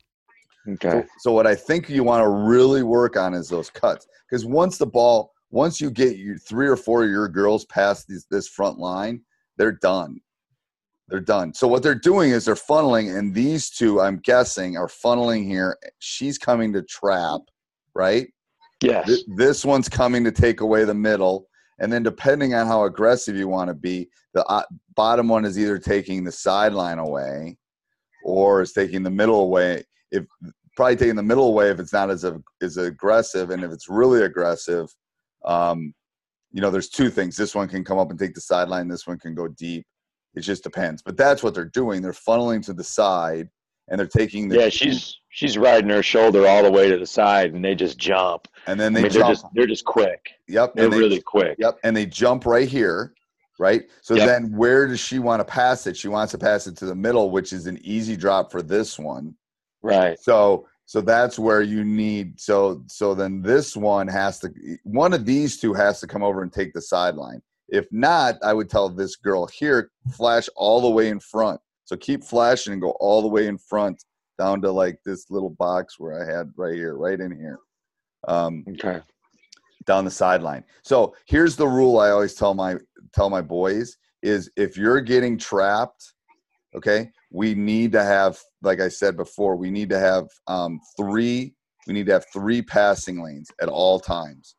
Okay. 0.67 0.89
So, 0.89 1.05
so 1.19 1.31
what 1.31 1.47
I 1.47 1.55
think 1.55 1.89
you 1.89 2.03
want 2.03 2.23
to 2.23 2.29
really 2.29 2.83
work 2.83 3.17
on 3.17 3.33
is 3.33 3.49
those 3.49 3.69
cuts 3.69 4.07
because 4.29 4.45
once 4.45 4.77
the 4.77 4.85
ball, 4.85 5.31
once 5.49 5.81
you 5.81 5.89
get 5.89 6.17
you 6.17 6.37
three 6.37 6.67
or 6.67 6.77
four 6.77 7.03
of 7.03 7.09
your 7.09 7.27
girls 7.27 7.65
past 7.65 8.07
these, 8.07 8.25
this 8.29 8.47
front 8.47 8.77
line, 8.77 9.21
they're 9.57 9.71
done. 9.71 10.19
They're 11.07 11.19
done. 11.19 11.53
So 11.53 11.67
what 11.67 11.83
they're 11.83 11.93
doing 11.93 12.31
is 12.31 12.45
they're 12.45 12.55
funneling, 12.55 13.17
and 13.17 13.33
these 13.33 13.69
two, 13.69 13.99
I'm 13.99 14.19
guessing, 14.19 14.77
are 14.77 14.87
funneling 14.87 15.45
here. 15.45 15.77
She's 15.99 16.37
coming 16.37 16.71
to 16.73 16.81
trap, 16.83 17.41
right? 17.93 18.27
Yes. 18.81 19.07
Th- 19.07 19.25
this 19.35 19.65
one's 19.65 19.89
coming 19.89 20.23
to 20.23 20.31
take 20.31 20.61
away 20.61 20.85
the 20.85 20.93
middle, 20.93 21.47
and 21.79 21.91
then 21.91 22.01
depending 22.01 22.53
on 22.53 22.65
how 22.65 22.85
aggressive 22.85 23.35
you 23.35 23.49
want 23.49 23.67
to 23.67 23.73
be, 23.73 24.07
the 24.33 24.45
uh, 24.45 24.63
bottom 24.95 25.27
one 25.27 25.43
is 25.43 25.59
either 25.59 25.77
taking 25.77 26.23
the 26.23 26.31
sideline 26.31 26.99
away, 26.99 27.57
or 28.23 28.61
is 28.61 28.71
taking 28.71 29.03
the 29.03 29.09
middle 29.09 29.41
away. 29.41 29.83
If 30.11 30.25
probably 30.75 30.95
taking 30.95 31.15
the 31.15 31.23
middle 31.23 31.47
away 31.47 31.69
if 31.69 31.79
it's 31.79 31.93
not 31.93 32.09
as 32.09 32.25
as 32.61 32.77
aggressive, 32.77 33.49
and 33.51 33.63
if 33.63 33.71
it's 33.71 33.89
really 33.89 34.23
aggressive, 34.23 34.87
um, 35.45 35.93
you 36.51 36.61
know, 36.61 36.69
there's 36.71 36.89
two 36.89 37.09
things. 37.09 37.35
This 37.35 37.55
one 37.55 37.67
can 37.67 37.83
come 37.83 37.97
up 37.97 38.09
and 38.09 38.19
take 38.19 38.33
the 38.33 38.41
sideline. 38.41 38.87
This 38.87 39.07
one 39.07 39.17
can 39.19 39.33
go 39.35 39.47
deep. 39.47 39.85
It 40.35 40.41
just 40.41 40.63
depends. 40.63 41.01
But 41.01 41.17
that's 41.17 41.43
what 41.43 41.53
they're 41.53 41.65
doing. 41.65 42.01
They're 42.01 42.11
funneling 42.13 42.63
to 42.65 42.73
the 42.73 42.83
side, 42.83 43.49
and 43.89 43.99
they're 43.99 44.07
taking 44.07 44.47
the 44.49 44.59
Yeah, 44.59 44.69
she's 44.69 45.19
she's 45.29 45.57
riding 45.57 45.89
her 45.89 46.03
shoulder 46.03 46.47
all 46.47 46.63
the 46.63 46.71
way 46.71 46.89
to 46.89 46.97
the 46.97 47.05
side, 47.05 47.53
and 47.53 47.63
they 47.63 47.75
just 47.75 47.97
jump. 47.97 48.47
and 48.67 48.79
then 48.79 48.93
I 48.93 48.95
they 48.95 49.03
mean, 49.03 49.11
they're 49.13 49.23
just 49.23 49.45
they're 49.53 49.67
just 49.67 49.85
quick. 49.85 50.29
yep, 50.47 50.73
They're 50.75 50.85
and 50.85 50.93
they, 50.93 50.99
really 50.99 51.21
quick. 51.21 51.57
Yep, 51.59 51.79
and 51.83 51.95
they 51.95 52.05
jump 52.05 52.45
right 52.45 52.67
here, 52.67 53.13
right? 53.59 53.83
So 54.01 54.15
Yep. 54.15 54.27
then 54.27 54.55
where 54.55 54.87
does 54.87 54.99
she 54.99 55.19
want 55.19 55.39
to 55.41 55.45
pass 55.45 55.85
it? 55.87 55.97
She 55.97 56.07
wants 56.07 56.31
to 56.31 56.37
pass 56.37 56.67
it 56.67 56.77
to 56.77 56.85
the 56.85 56.95
middle, 56.95 57.29
which 57.31 57.53
is 57.53 57.67
an 57.67 57.77
easy 57.81 58.15
drop 58.15 58.51
for 58.51 58.61
this 58.61 58.97
one. 58.97 59.35
Right. 59.81 60.19
So 60.19 60.67
so 60.85 60.99
that's 61.01 61.39
where 61.39 61.61
you 61.61 61.83
need 61.85 62.39
so 62.39 62.83
so 62.87 63.13
then 63.15 63.41
this 63.41 63.77
one 63.77 64.07
has 64.07 64.39
to 64.39 64.49
one 64.83 65.13
of 65.13 65.25
these 65.25 65.59
two 65.59 65.73
has 65.73 65.99
to 66.01 66.07
come 66.07 66.23
over 66.23 66.43
and 66.43 66.51
take 66.51 66.73
the 66.73 66.81
sideline. 66.81 67.41
If 67.69 67.87
not, 67.91 68.35
I 68.43 68.53
would 68.53 68.69
tell 68.69 68.89
this 68.89 69.15
girl 69.15 69.47
here 69.47 69.91
flash 70.13 70.49
all 70.55 70.81
the 70.81 70.89
way 70.89 71.07
in 71.07 71.19
front. 71.19 71.61
So 71.85 71.95
keep 71.95 72.23
flashing 72.23 72.73
and 72.73 72.81
go 72.81 72.91
all 72.99 73.21
the 73.21 73.27
way 73.27 73.47
in 73.47 73.57
front 73.57 74.03
down 74.37 74.61
to 74.61 74.71
like 74.71 74.99
this 75.05 75.29
little 75.29 75.49
box 75.51 75.99
where 75.99 76.21
I 76.21 76.25
had 76.35 76.51
right 76.57 76.73
here, 76.75 76.95
right 76.97 77.19
in 77.19 77.31
here. 77.31 77.59
Um, 78.27 78.65
Okay. 78.67 79.01
down 79.85 80.05
the 80.05 80.11
sideline. 80.11 80.63
So 80.83 81.15
here's 81.25 81.55
the 81.55 81.67
rule 81.67 81.99
I 81.99 82.09
always 82.11 82.33
tell 82.35 82.53
my 82.53 82.75
tell 83.13 83.29
my 83.29 83.41
boys 83.41 83.97
is 84.21 84.49
if 84.57 84.77
you're 84.77 85.01
getting 85.01 85.37
trapped, 85.37 86.13
okay, 86.75 87.09
we 87.31 87.53
need 87.55 87.91
to 87.93 88.03
have, 88.03 88.39
like 88.61 88.79
I 88.79 88.87
said 88.87 89.17
before, 89.17 89.55
we 89.55 89.71
need 89.71 89.89
to 89.89 89.99
have 89.99 90.27
um, 90.47 90.79
three. 90.97 91.53
We 91.87 91.93
need 91.93 92.05
to 92.07 92.13
have 92.13 92.25
three 92.33 92.61
passing 92.61 93.23
lanes 93.23 93.49
at 93.61 93.69
all 93.69 93.99
times. 93.99 94.55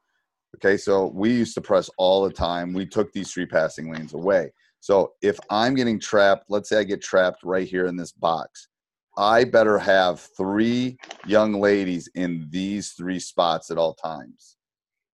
Okay, 0.57 0.77
so 0.77 1.07
we 1.14 1.31
used 1.31 1.55
to 1.55 1.61
press 1.61 1.88
all 1.96 2.22
the 2.25 2.33
time. 2.33 2.72
We 2.72 2.87
took 2.87 3.12
these 3.12 3.33
three 3.33 3.46
passing 3.46 3.92
lanes 3.92 4.14
away. 4.14 4.53
So 4.81 5.12
if 5.22 5.38
I'm 5.48 5.75
getting 5.75 6.01
trapped, 6.01 6.46
let's 6.48 6.68
say 6.68 6.81
I 6.81 6.85
get 6.85 7.03
trapped 7.03 7.44
right 7.44 7.66
here 7.66 7.87
in 7.87 7.96
this 7.96 8.12
box, 8.12 8.68
I 9.16 9.44
better 9.44 9.79
have 9.79 10.27
three 10.37 10.98
young 11.27 11.61
ladies 11.61 12.09
in 12.14 12.48
these 12.51 12.92
three 12.92 13.20
spots 13.20 13.70
at 13.70 13.79
all 13.79 13.94
times 13.94 14.57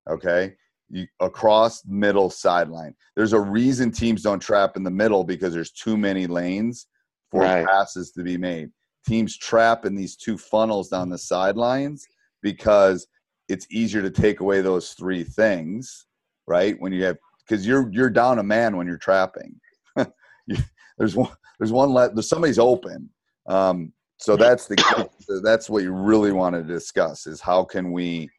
okay 0.08 0.54
you, 0.90 1.06
across 1.20 1.84
middle 1.86 2.30
sideline. 2.30 2.94
There's 3.16 3.32
a 3.32 3.40
reason 3.40 3.90
teams 3.90 4.22
don't 4.22 4.40
trap 4.40 4.76
in 4.76 4.84
the 4.84 4.90
middle 4.90 5.24
because 5.24 5.52
there's 5.52 5.72
too 5.72 5.96
many 5.96 6.26
lanes 6.26 6.86
for 7.30 7.42
Right. 7.42 7.66
passes 7.66 8.12
to 8.12 8.22
be 8.22 8.36
made. 8.36 8.70
Teams 9.06 9.36
trap 9.36 9.84
in 9.84 9.94
these 9.94 10.16
two 10.16 10.36
funnels 10.38 10.88
down 10.88 11.08
the 11.08 11.18
sidelines 11.18 12.06
because 12.42 13.06
it's 13.48 13.66
easier 13.70 14.02
to 14.02 14.10
take 14.10 14.40
away 14.40 14.60
those 14.60 14.92
three 14.92 15.24
things 15.24 16.06
right? 16.48 16.74
When 16.80 16.92
you 16.92 17.04
have 17.04 17.18
because 17.46 17.66
you're 17.66 17.88
you're 17.92 18.10
down 18.10 18.40
a 18.40 18.42
man 18.42 18.76
when 18.76 18.86
you're 18.88 18.98
trapping. 18.98 19.54
You- 20.46 20.56
there's 20.96 21.14
one 21.14 21.30
there's 21.60 21.72
one 21.72 21.92
let 21.92 22.14
there's 22.14 22.28
somebody's 22.28 22.58
open. 22.58 23.10
Um 23.48 23.92
so 24.18 24.34
that's 24.34 24.66
the 24.66 25.40
that's 25.44 25.68
what 25.70 25.82
you 25.82 25.92
really 25.92 26.32
want 26.32 26.54
to 26.56 26.62
discuss 26.62 27.26
is 27.26 27.40
how 27.40 27.64
can 27.64 27.92
we 27.92 28.30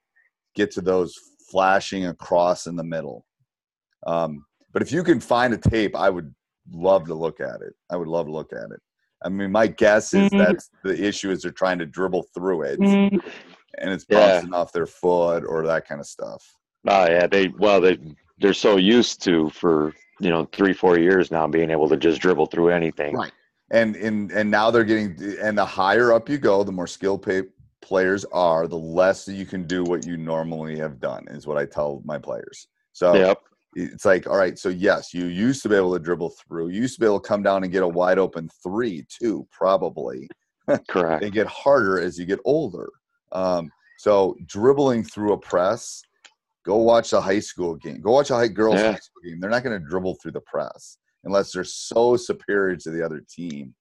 get 0.56 0.72
to 0.72 0.82
those 0.82 1.14
flashing 1.50 2.08
across 2.08 2.68
in 2.68 2.76
the 2.76 2.84
middle. 2.84 3.26
Um, 4.06 4.46
but 4.72 4.82
if 4.82 4.92
you 4.92 5.04
can 5.04 5.20
find 5.20 5.54
a 5.54 5.58
tape, 5.58 5.96
I 5.96 6.10
would 6.10 6.34
love 6.72 7.06
to 7.08 7.14
look 7.16 7.40
at 7.40 7.62
it. 7.62 7.74
I 7.90 7.96
would 7.98 8.08
love 8.08 8.28
to 8.28 8.32
look 8.32 8.54
at 8.54 8.72
it. 8.72 8.80
I 9.24 9.30
mean, 9.30 9.52
my 9.52 9.68
guess 9.68 10.14
is 10.14 10.32
that's 10.32 10.70
the 10.84 11.04
issue 11.04 11.30
is 11.32 11.42
they're 11.42 11.52
trying 11.52 11.80
to 11.80 11.86
dribble 11.86 12.28
through 12.34 12.62
it, 12.64 12.80
and 12.80 13.22
it's 13.78 14.06
Yeah. 14.10 14.20
bouncing 14.20 14.54
off 14.54 14.72
their 14.72 14.86
foot 14.86 15.44
or 15.46 15.66
that 15.68 15.86
kind 15.88 16.00
of 16.00 16.08
stuff. 16.08 16.42
Oh 16.88 17.06
yeah, 17.10 17.28
they 17.28 17.50
well 17.50 17.82
they 17.82 17.98
they're 18.38 18.54
so 18.54 18.78
used 18.78 19.22
to 19.24 19.50
for 19.50 19.94
you 20.22 20.30
know 20.30 20.46
three 20.54 20.72
four 20.74 20.98
years 20.98 21.32
now 21.32 21.48
being 21.48 21.70
able 21.70 21.90
to 21.90 21.98
just 21.98 22.22
dribble 22.22 22.46
through 22.46 22.70
anything. 22.70 23.14
Right. 23.16 23.34
And 23.72 23.98
and 23.98 24.32
and 24.32 24.50
now 24.50 24.72
they're 24.72 24.86
getting 24.86 25.18
and 25.42 25.58
the 25.58 25.66
higher 25.66 26.14
up 26.14 26.30
you 26.30 26.38
go, 26.38 26.64
the 26.64 26.72
more 26.72 26.88
skilled 26.88 27.22
pay, 27.24 27.44
players 27.90 28.24
are, 28.32 28.68
the 28.68 28.78
less 28.78 29.28
you 29.28 29.48
can 29.48 29.66
do 29.66 29.84
what 29.84 30.06
you 30.06 30.16
normally 30.16 30.78
have 30.78 31.00
done. 31.00 31.28
Is 31.30 31.48
what 31.48 31.58
I 31.58 31.66
tell 31.66 32.02
my 32.06 32.20
players. 32.20 32.68
So 32.94 33.16
Yep. 33.16 33.42
it's 33.74 34.06
like, 34.06 34.28
all 34.28 34.38
right, 34.38 34.58
so 34.60 34.70
yes, 34.70 35.12
you 35.12 35.26
used 35.26 35.64
to 35.64 35.70
be 35.70 35.76
able 35.76 35.94
to 35.94 36.00
dribble 36.00 36.30
through. 36.30 36.70
You 36.70 36.82
used 36.82 36.94
to 36.96 37.00
be 37.00 37.08
able 37.08 37.20
to 37.20 37.28
come 37.28 37.42
down 37.42 37.64
and 37.64 37.72
get 37.72 37.82
a 37.82 37.88
wide 37.88 38.20
open 38.20 38.48
three, 38.64 39.06
too, 39.10 39.48
probably. 39.52 40.30
Correct. 40.88 41.22
They 41.22 41.32
get 41.32 41.48
harder 41.48 42.00
as 42.00 42.20
you 42.20 42.26
get 42.28 42.40
older. 42.46 42.90
Um, 43.32 43.72
so 43.98 44.36
dribbling 44.46 45.04
through 45.04 45.34
a 45.34 45.38
press, 45.38 46.04
go 46.66 46.78
watch 46.78 47.12
a 47.14 47.20
high 47.22 47.40
school 47.40 47.76
game. 47.76 48.02
Go 48.02 48.12
watch 48.12 48.30
a 48.30 48.36
high 48.36 48.48
girls 48.50 48.80
Yeah. 48.80 48.92
high 48.92 49.00
school 49.00 49.24
game. 49.26 49.40
They're 49.40 49.50
not 49.50 49.64
going 49.64 49.82
to 49.82 49.90
dribble 49.90 50.16
through 50.22 50.34
the 50.34 50.42
press 50.42 51.00
unless 51.24 51.52
they're 51.52 51.64
so 51.64 52.16
superior 52.18 52.76
to 52.76 52.92
the 52.92 53.04
other 53.04 53.24
team. 53.28 53.74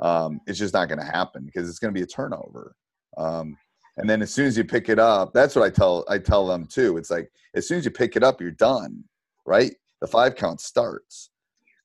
Um, 0.00 0.40
it's 0.46 0.58
just 0.58 0.74
not 0.74 0.88
going 0.88 1.00
to 1.00 1.04
happen 1.06 1.44
because 1.46 1.66
it's 1.68 1.78
going 1.78 1.94
to 1.94 1.98
be 1.98 2.04
a 2.04 2.06
turnover. 2.06 2.74
Um, 3.16 3.56
and 3.96 4.08
then 4.10 4.22
as 4.22 4.32
soon 4.32 4.46
as 4.46 4.56
you 4.56 4.64
pick 4.64 4.88
it 4.88 4.98
up, 4.98 5.32
that's 5.32 5.54
what 5.54 5.64
I 5.64 5.70
tell 5.70 6.04
I 6.08 6.18
tell 6.18 6.46
them 6.46 6.66
too. 6.66 6.96
It's 6.96 7.10
like 7.10 7.30
as 7.54 7.68
soon 7.68 7.78
as 7.78 7.84
you 7.84 7.90
pick 7.90 8.16
it 8.16 8.22
up, 8.24 8.40
you're 8.40 8.50
done, 8.50 9.04
right? 9.46 9.74
The 10.00 10.06
five 10.06 10.34
count 10.34 10.60
starts. 10.60 11.30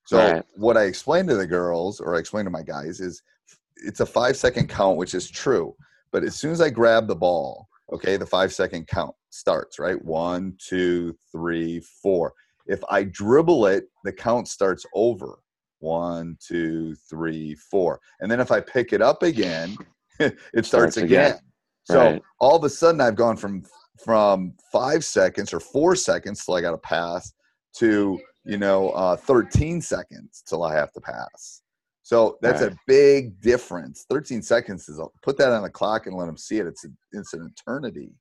So 0.06 0.18
Right. 0.18 0.44
what 0.56 0.76
I 0.76 0.84
explain 0.86 1.28
to 1.28 1.36
the 1.36 1.46
girls 1.46 2.00
or 2.00 2.16
I 2.16 2.20
explain 2.20 2.46
to 2.46 2.52
my 2.52 2.64
guys 2.64 3.00
is 3.00 3.22
it's 3.76 4.00
a 4.00 4.06
five 4.06 4.36
second 4.36 4.68
count, 4.70 4.98
which 4.98 5.14
is 5.14 5.30
true. 5.30 5.76
But 6.12 6.24
as 6.24 6.36
soon 6.36 6.52
as 6.52 6.62
I 6.62 6.72
grab 6.72 7.08
the 7.08 7.16
ball, 7.16 7.68
okay, 7.94 8.18
the 8.18 8.26
five 8.26 8.52
second 8.52 8.88
count 8.88 9.14
starts, 9.30 9.78
right? 9.78 10.04
One, 10.04 10.56
two, 10.58 11.16
three, 11.32 11.80
four. 11.80 12.34
If 12.66 12.84
I 12.90 13.04
dribble 13.04 13.68
it, 13.68 13.86
the 14.04 14.12
count 14.12 14.48
starts 14.48 14.86
over. 14.96 15.40
One, 15.80 16.38
two, 16.46 16.96
three, 17.10 17.54
four. 17.56 18.00
And 18.20 18.30
then 18.30 18.40
if 18.40 18.52
I 18.52 18.60
pick 18.60 18.92
it 18.94 19.02
up 19.02 19.22
again, 19.24 19.78
it 20.54 20.66
starts, 20.66 20.66
Starts 20.66 20.98
again. 20.98 21.32
again. 21.32 21.40
So 21.86 21.98
Right. 22.00 22.22
all 22.40 22.56
of 22.56 22.64
a 22.64 22.70
sudden 22.70 23.02
I've 23.02 23.16
gone 23.16 23.38
from 23.38 23.64
from 24.04 24.54
five 24.72 25.04
seconds 25.04 25.54
or 25.54 25.60
four 25.60 25.96
seconds 25.96 26.46
till 26.46 26.56
I 26.56 26.62
got 26.62 26.72
to 26.72 26.78
pass 26.78 27.34
to 27.78 28.20
you 28.46 28.58
know 28.58 28.90
uh, 28.92 29.16
13 29.16 29.82
seconds 29.82 30.44
till 30.48 30.64
I 30.64 30.76
have 30.76 30.92
to 30.94 31.02
pass. 31.02 31.62
So 32.04 32.38
that's 32.42 32.62
Right. 32.62 32.72
a 32.72 32.78
big 32.88 33.40
difference. 33.40 34.06
13 34.10 34.42
seconds 34.42 34.90
is 34.90 35.00
a, 35.00 35.06
put 35.22 35.38
that 35.38 35.52
on 35.52 35.62
the 35.64 35.70
clock 35.70 36.08
and 36.08 36.16
let 36.16 36.26
them 36.26 36.38
see 36.38 36.58
it. 36.58 36.66
It's 36.66 36.84
a, 36.84 36.88
it's 37.12 37.34
an 37.34 37.52
eternity. 37.52 38.12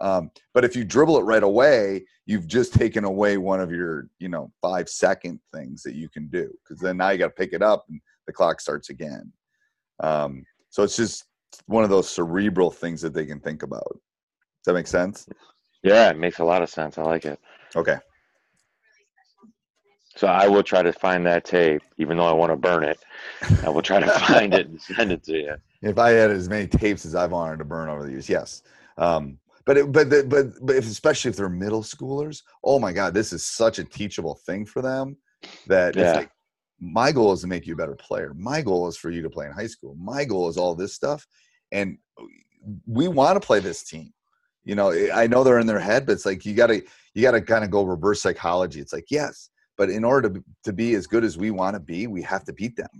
Um, 0.00 0.30
but 0.54 0.64
if 0.64 0.76
you 0.76 0.84
dribble 0.84 1.18
it 1.18 1.22
right 1.22 1.42
away, 1.42 2.04
you've 2.24 2.46
just 2.46 2.72
taken 2.72 3.04
away 3.04 3.38
one 3.38 3.60
of 3.60 3.70
your 3.70 4.08
you 4.18 4.28
know 4.28 4.50
five 4.60 4.88
second 4.88 5.40
things 5.54 5.82
that 5.82 5.94
you 5.94 6.08
can 6.08 6.28
do 6.28 6.52
because 6.62 6.80
then 6.80 6.96
now 6.96 7.10
you 7.10 7.18
got 7.18 7.26
to 7.26 7.30
pick 7.32 7.52
it 7.52 7.62
up 7.62 7.84
and 7.88 8.00
the 8.26 8.32
clock 8.32 8.60
starts 8.60 8.90
again. 8.90 9.32
Um, 10.02 10.44
so 10.70 10.82
it's 10.82 10.96
just 10.96 11.24
one 11.66 11.84
of 11.84 11.90
those 11.90 12.08
cerebral 12.08 12.70
things 12.70 13.00
that 13.02 13.14
they 13.14 13.26
can 13.26 13.40
think 13.40 13.62
about. 13.62 13.92
Does 13.92 14.66
that 14.66 14.74
make 14.74 14.86
sense? 14.86 15.26
Yeah, 15.82 16.10
it 16.10 16.16
makes 16.18 16.38
a 16.38 16.44
lot 16.44 16.62
of 16.62 16.70
sense. 16.70 16.98
I 16.98 17.02
like 17.02 17.24
it. 17.24 17.38
Okay. 17.74 17.96
So 20.16 20.26
I 20.26 20.46
will 20.46 20.62
try 20.62 20.82
to 20.82 20.92
find 20.92 21.26
that 21.26 21.44
tape, 21.44 21.82
even 21.96 22.16
though 22.18 22.26
I 22.26 22.32
want 22.32 22.52
to 22.52 22.56
burn 22.56 22.84
it. 22.84 22.98
I 23.64 23.70
will 23.70 23.82
try 23.82 23.98
to 23.98 24.10
find 24.20 24.52
it 24.54 24.68
and 24.68 24.80
send 24.80 25.10
it 25.10 25.24
to 25.24 25.32
you. 25.32 25.54
If 25.80 25.98
I 25.98 26.10
had 26.10 26.30
as 26.30 26.48
many 26.48 26.66
tapes 26.66 27.04
as 27.06 27.14
I've 27.14 27.32
wanted 27.32 27.58
to 27.58 27.64
burn 27.64 27.88
over 27.88 28.04
the 28.04 28.10
years, 28.12 28.28
yes. 28.28 28.62
Um, 28.98 29.38
but 29.64 29.78
it, 29.78 29.90
but 29.90 30.10
the- 30.10 30.24
but 30.24 30.64
but 30.64 30.76
if, 30.76 30.86
especially 30.86 31.30
if 31.30 31.36
they're 31.36 31.48
middle 31.48 31.82
schoolers, 31.82 32.42
oh 32.62 32.78
my 32.78 32.92
God, 32.92 33.14
this 33.14 33.32
is 33.32 33.44
such 33.44 33.78
a 33.78 33.84
teachable 33.84 34.34
thing 34.46 34.66
for 34.66 34.82
them 34.82 35.16
that 35.66 35.96
Yeah. 35.96 36.02
it's 36.02 36.16
like 36.16 36.30
my 36.82 37.12
goal 37.12 37.32
is 37.32 37.42
to 37.42 37.46
make 37.46 37.64
you 37.64 37.74
a 37.74 37.76
better 37.76 37.94
player. 37.94 38.34
My 38.34 38.60
goal 38.60 38.88
is 38.88 38.96
for 38.96 39.10
you 39.10 39.22
to 39.22 39.30
play 39.30 39.46
in 39.46 39.52
high 39.52 39.68
school. 39.68 39.94
My 39.94 40.24
goal 40.24 40.48
is 40.48 40.56
all 40.56 40.74
this 40.74 40.92
stuff, 40.92 41.24
and 41.70 41.96
we 42.86 43.06
want 43.06 43.40
to 43.40 43.46
play 43.46 43.60
this 43.60 43.84
team. 43.84 44.12
You 44.64 44.74
know, 44.74 44.92
I 45.14 45.28
know 45.28 45.44
they're 45.44 45.60
in 45.60 45.66
their 45.68 45.78
head, 45.78 46.06
but 46.06 46.12
it's 46.12 46.26
like 46.26 46.44
you 46.44 46.54
got 46.54 46.66
to 46.68 46.82
you 47.14 47.22
got 47.22 47.32
to 47.32 47.40
kind 47.40 47.62
of 47.62 47.70
go 47.70 47.84
reverse 47.84 48.20
psychology. 48.20 48.80
It's 48.80 48.92
like 48.92 49.06
yes, 49.10 49.50
but 49.76 49.90
in 49.90 50.02
order 50.02 50.28
to 50.28 50.44
to 50.64 50.72
be 50.72 50.94
as 50.94 51.06
good 51.06 51.22
as 51.22 51.38
we 51.38 51.52
want 51.52 51.74
to 51.74 51.80
be, 51.80 52.08
we 52.08 52.20
have 52.22 52.44
to 52.44 52.52
beat 52.52 52.74
them. 52.74 52.90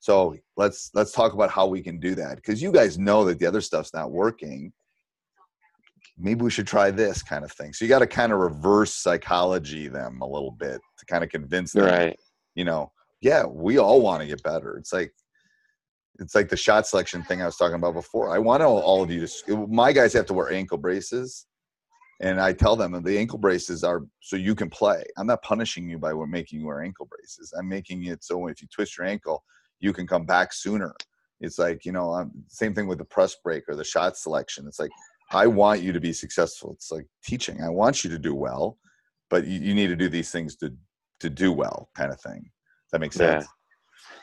So 0.00 0.36
let's 0.56 0.90
let's 0.92 1.12
talk 1.12 1.32
about 1.32 1.50
how 1.50 1.68
we 1.68 1.82
can 1.82 2.00
do 2.00 2.16
that 2.16 2.36
because 2.36 2.60
you 2.60 2.72
guys 2.72 2.98
know 2.98 3.24
that 3.26 3.38
the 3.38 3.46
other 3.46 3.60
stuff's 3.60 3.94
not 3.94 4.10
working. 4.10 4.72
Maybe 6.18 6.42
we 6.42 6.50
should 6.50 6.66
try 6.66 6.90
this 6.90 7.22
kind 7.22 7.44
of 7.44 7.52
thing. 7.52 7.72
So 7.72 7.84
you 7.84 7.88
got 7.88 8.00
to 8.00 8.06
kind 8.06 8.32
of 8.32 8.40
reverse 8.40 8.92
psychology 8.92 9.86
them 9.86 10.20
a 10.20 10.26
little 10.26 10.50
bit 10.50 10.80
to 10.98 11.06
kind 11.06 11.22
of 11.22 11.30
convince 11.30 11.72
them. 11.72 11.84
Right. 11.84 12.18
You 12.54 12.64
know, 12.64 12.92
yeah, 13.20 13.44
we 13.44 13.78
all 13.78 14.00
want 14.00 14.22
to 14.22 14.26
get 14.26 14.42
better. 14.42 14.76
It's 14.76 14.92
like 14.92 15.12
it's 16.18 16.34
like 16.34 16.48
the 16.48 16.56
shot 16.56 16.86
selection 16.86 17.22
thing 17.22 17.40
I 17.40 17.46
was 17.46 17.56
talking 17.56 17.76
about 17.76 17.94
before. 17.94 18.30
I 18.30 18.38
want 18.38 18.62
all, 18.62 18.78
all 18.78 19.02
of 19.02 19.10
you 19.10 19.26
to. 19.26 19.66
My 19.66 19.92
guys 19.92 20.12
have 20.12 20.26
to 20.26 20.34
wear 20.34 20.52
ankle 20.52 20.78
braces, 20.78 21.46
and 22.20 22.40
I 22.40 22.52
tell 22.52 22.76
them 22.76 23.00
the 23.02 23.18
ankle 23.18 23.38
braces 23.38 23.84
are 23.84 24.02
so 24.20 24.36
you 24.36 24.54
can 24.54 24.68
play. 24.70 25.02
I'm 25.16 25.26
not 25.26 25.42
punishing 25.42 25.88
you 25.88 25.98
by 25.98 26.12
making 26.12 26.60
you 26.60 26.66
wear 26.66 26.82
ankle 26.82 27.06
braces. 27.06 27.52
I'm 27.58 27.68
making 27.68 28.04
it 28.04 28.22
so 28.24 28.46
if 28.48 28.60
you 28.60 28.68
twist 28.68 28.98
your 28.98 29.06
ankle, 29.06 29.44
you 29.80 29.92
can 29.92 30.06
come 30.06 30.24
back 30.24 30.52
sooner. 30.52 30.94
It's 31.40 31.58
like 31.58 31.84
you 31.84 31.92
know, 31.92 32.30
same 32.48 32.74
thing 32.74 32.86
with 32.86 32.98
the 32.98 33.04
press 33.04 33.36
break 33.42 33.64
or 33.68 33.74
the 33.74 33.84
shot 33.84 34.16
selection. 34.16 34.66
It's 34.66 34.80
like 34.80 34.90
I 35.30 35.46
want 35.46 35.82
you 35.82 35.92
to 35.92 36.00
be 36.00 36.12
successful. 36.12 36.72
It's 36.72 36.90
like 36.90 37.06
teaching. 37.24 37.62
I 37.62 37.68
want 37.70 38.02
you 38.04 38.10
to 38.10 38.18
do 38.18 38.34
well, 38.34 38.78
but 39.28 39.46
you, 39.46 39.60
you 39.60 39.74
need 39.74 39.88
to 39.88 39.96
do 39.96 40.08
these 40.08 40.30
things 40.30 40.56
to 40.56 40.74
to 41.20 41.30
do 41.30 41.52
well, 41.52 41.90
kind 41.94 42.12
of 42.12 42.20
thing. 42.20 42.50
That 42.92 43.00
makes 43.00 43.18
Yeah. 43.18 43.40
sense. 43.40 43.48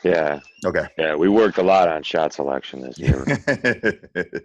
Yeah. 0.04 0.40
Okay. 0.64 0.86
Yeah. 0.96 1.14
We 1.16 1.28
worked 1.28 1.58
a 1.58 1.62
lot 1.62 1.88
on 1.88 2.02
shot 2.02 2.32
selection 2.32 2.80
this 2.82 2.98
year. 2.98 3.24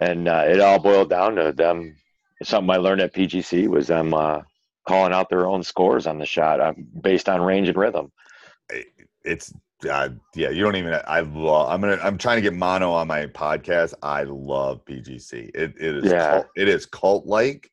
and 0.00 0.28
uh, 0.28 0.44
it 0.46 0.60
all 0.60 0.78
boiled 0.78 1.10
down 1.10 1.36
to 1.36 1.52
them. 1.52 1.96
Something 2.42 2.70
I 2.70 2.76
learned 2.78 3.02
at 3.02 3.14
PGC 3.14 3.68
was 3.68 3.88
them 3.88 4.14
uh, 4.14 4.40
calling 4.88 5.12
out 5.12 5.28
their 5.28 5.46
own 5.46 5.62
scores 5.62 6.06
on 6.06 6.18
the 6.18 6.24
shot 6.24 6.60
uh, 6.60 6.72
based 7.02 7.28
on 7.28 7.42
range 7.42 7.68
and 7.68 7.76
rhythm. 7.76 8.10
It's 9.24 9.52
uh, 9.90 10.10
yeah, 10.34 10.50
you 10.50 10.62
don't 10.62 10.76
even. 10.76 10.98
I 11.06 11.20
love. 11.20 11.68
I'm 11.70 11.80
gonna. 11.80 11.98
I'm 12.02 12.16
trying 12.18 12.36
to 12.36 12.42
get 12.42 12.54
mono 12.54 12.90
on 12.92 13.08
my 13.08 13.26
podcast. 13.26 13.94
I 14.02 14.22
love 14.24 14.84
PGC. 14.84 15.50
It 15.54 15.74
it 15.78 15.96
is. 15.96 16.10
Yeah. 16.10 16.30
Cult, 16.30 16.46
it 16.56 16.68
is 16.68 16.86
cult 16.86 17.26
like. 17.26 17.70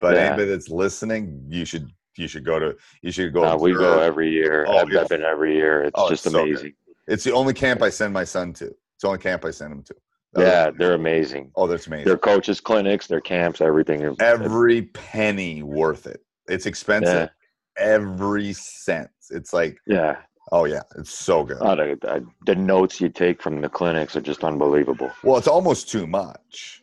But 0.00 0.14
Yeah. 0.14 0.26
anybody 0.26 0.50
that's 0.50 0.68
listening, 0.68 1.44
you 1.48 1.64
should 1.64 1.88
you 2.16 2.28
should 2.28 2.44
go 2.44 2.58
to 2.58 2.76
you 3.02 3.10
should 3.12 3.32
go. 3.32 3.44
Uh, 3.44 3.56
we 3.56 3.72
go 3.72 3.98
every 4.00 4.30
year. 4.30 4.64
Oh, 4.68 4.78
I've, 4.78 4.96
I've 4.96 5.08
been 5.08 5.22
every 5.22 5.54
year. 5.54 5.82
It's 5.84 5.92
Oh, 5.94 6.08
just 6.08 6.26
it's 6.26 6.34
so 6.34 6.42
amazing. 6.42 6.74
It's 7.06 7.24
the 7.24 7.32
only 7.32 7.52
camp 7.54 7.82
I 7.82 7.90
send 7.90 8.12
my 8.12 8.24
son 8.24 8.52
to. 8.54 8.66
It's 8.66 9.02
the 9.02 9.08
only 9.08 9.18
camp 9.20 9.44
I 9.44 9.50
send 9.50 9.72
him 9.72 9.82
to. 9.84 9.94
Yeah, 10.36 10.70
they're 10.76 10.94
amazing. 10.94 11.52
Oh, 11.54 11.66
that's 11.68 11.86
amazing. 11.86 12.06
Their 12.06 12.18
coaches, 12.18 12.60
clinics, 12.60 13.06
their 13.06 13.20
camps, 13.20 13.60
everything. 13.60 14.16
Every 14.20 14.82
penny 14.82 15.62
worth 15.62 16.06
it. 16.08 16.24
It's 16.48 16.66
expensive. 16.66 17.30
Every 17.76 18.52
cent. 18.52 19.10
It's 19.30 19.52
like 19.52 19.78
Yeah. 19.86 20.16
oh 20.52 20.64
yeah, 20.64 20.82
it's 20.96 21.16
so 21.16 21.44
good. 21.44 21.58
Oh, 21.60 21.74
the, 21.76 21.98
the- 22.00 22.26
the 22.46 22.54
notes 22.54 23.00
you 23.00 23.08
take 23.08 23.42
from 23.42 23.60
the 23.60 23.68
clinics 23.68 24.16
are 24.16 24.20
just 24.20 24.44
unbelievable. 24.44 25.10
well, 25.22 25.38
it's 25.38 25.48
almost 25.48 25.88
too 25.90 26.06
much. 26.06 26.82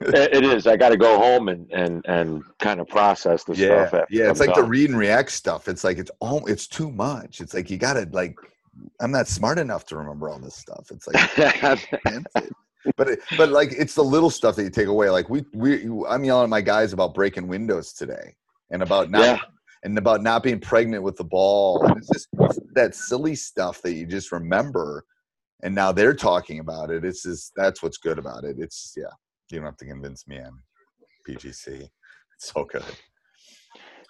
It, 0.00 0.44
is. 0.44 0.66
I 0.66 0.76
got 0.76 0.90
to 0.90 0.96
go 0.96 1.18
home 1.18 1.48
and, 1.48 1.70
and, 1.72 2.04
and 2.06 2.42
kind 2.58 2.80
of 2.80 2.88
process 2.88 3.44
the 3.44 3.54
yeah, 3.54 3.86
stuff. 3.86 4.02
after 4.02 4.06
yeah. 4.10 4.30
It's 4.30 4.40
like 4.40 4.54
the 4.54 4.62
read 4.62 4.90
and 4.90 4.98
react 4.98 5.32
stuff. 5.32 5.68
It's 5.68 5.84
like 5.84 5.98
it's 5.98 6.10
all 6.20 6.46
it's 6.46 6.66
too 6.66 6.90
much. 6.90 7.40
It's 7.40 7.54
like 7.54 7.70
you 7.70 7.76
gotta 7.78 8.08
like. 8.12 8.36
I'm 9.00 9.10
not 9.10 9.26
smart 9.26 9.58
enough 9.58 9.86
to 9.86 9.96
remember 9.96 10.28
all 10.28 10.38
this 10.38 10.54
stuff. 10.54 10.92
It's 10.92 11.08
like 11.08 11.16
but 12.96 13.08
it, 13.08 13.20
but 13.36 13.48
like 13.50 13.72
it's 13.72 13.94
the 13.94 14.04
little 14.04 14.30
stuff 14.30 14.56
that 14.56 14.62
you 14.62 14.70
take 14.70 14.86
away. 14.86 15.10
Like 15.10 15.28
we 15.28 15.44
we 15.52 15.82
I'm 16.08 16.24
yelling 16.24 16.44
at 16.44 16.50
my 16.50 16.60
guys 16.60 16.92
about 16.92 17.14
breaking 17.14 17.48
windows 17.48 17.92
today 17.92 18.36
and 18.70 18.82
about 18.82 19.10
not 19.10 19.24
Yeah. 19.24 19.38
and 19.82 19.96
about 19.98 20.22
not 20.22 20.42
being 20.42 20.60
pregnant 20.60 21.02
with 21.02 21.16
the 21.16 21.24
ball. 21.24 21.84
And 21.84 21.96
it's 21.96 22.08
just 22.08 22.28
it's 22.40 22.58
that 22.74 22.94
silly 22.94 23.34
stuff 23.34 23.82
that 23.82 23.94
you 23.94 24.06
just 24.06 24.32
remember. 24.32 25.04
And 25.62 25.74
now 25.74 25.90
they're 25.90 26.14
talking 26.14 26.60
about 26.60 26.90
it. 26.90 27.04
It's 27.04 27.24
just 27.24 27.52
that's 27.56 27.82
what's 27.82 27.98
good 27.98 28.18
about 28.18 28.44
it. 28.44 28.56
It's 28.58 28.94
yeah. 28.96 29.10
You 29.50 29.58
don't 29.58 29.66
have 29.66 29.76
to 29.78 29.86
convince 29.86 30.26
me 30.26 30.40
on 30.40 30.60
PGC. 31.26 31.88
It's 32.36 32.52
so 32.52 32.64
good. 32.64 32.82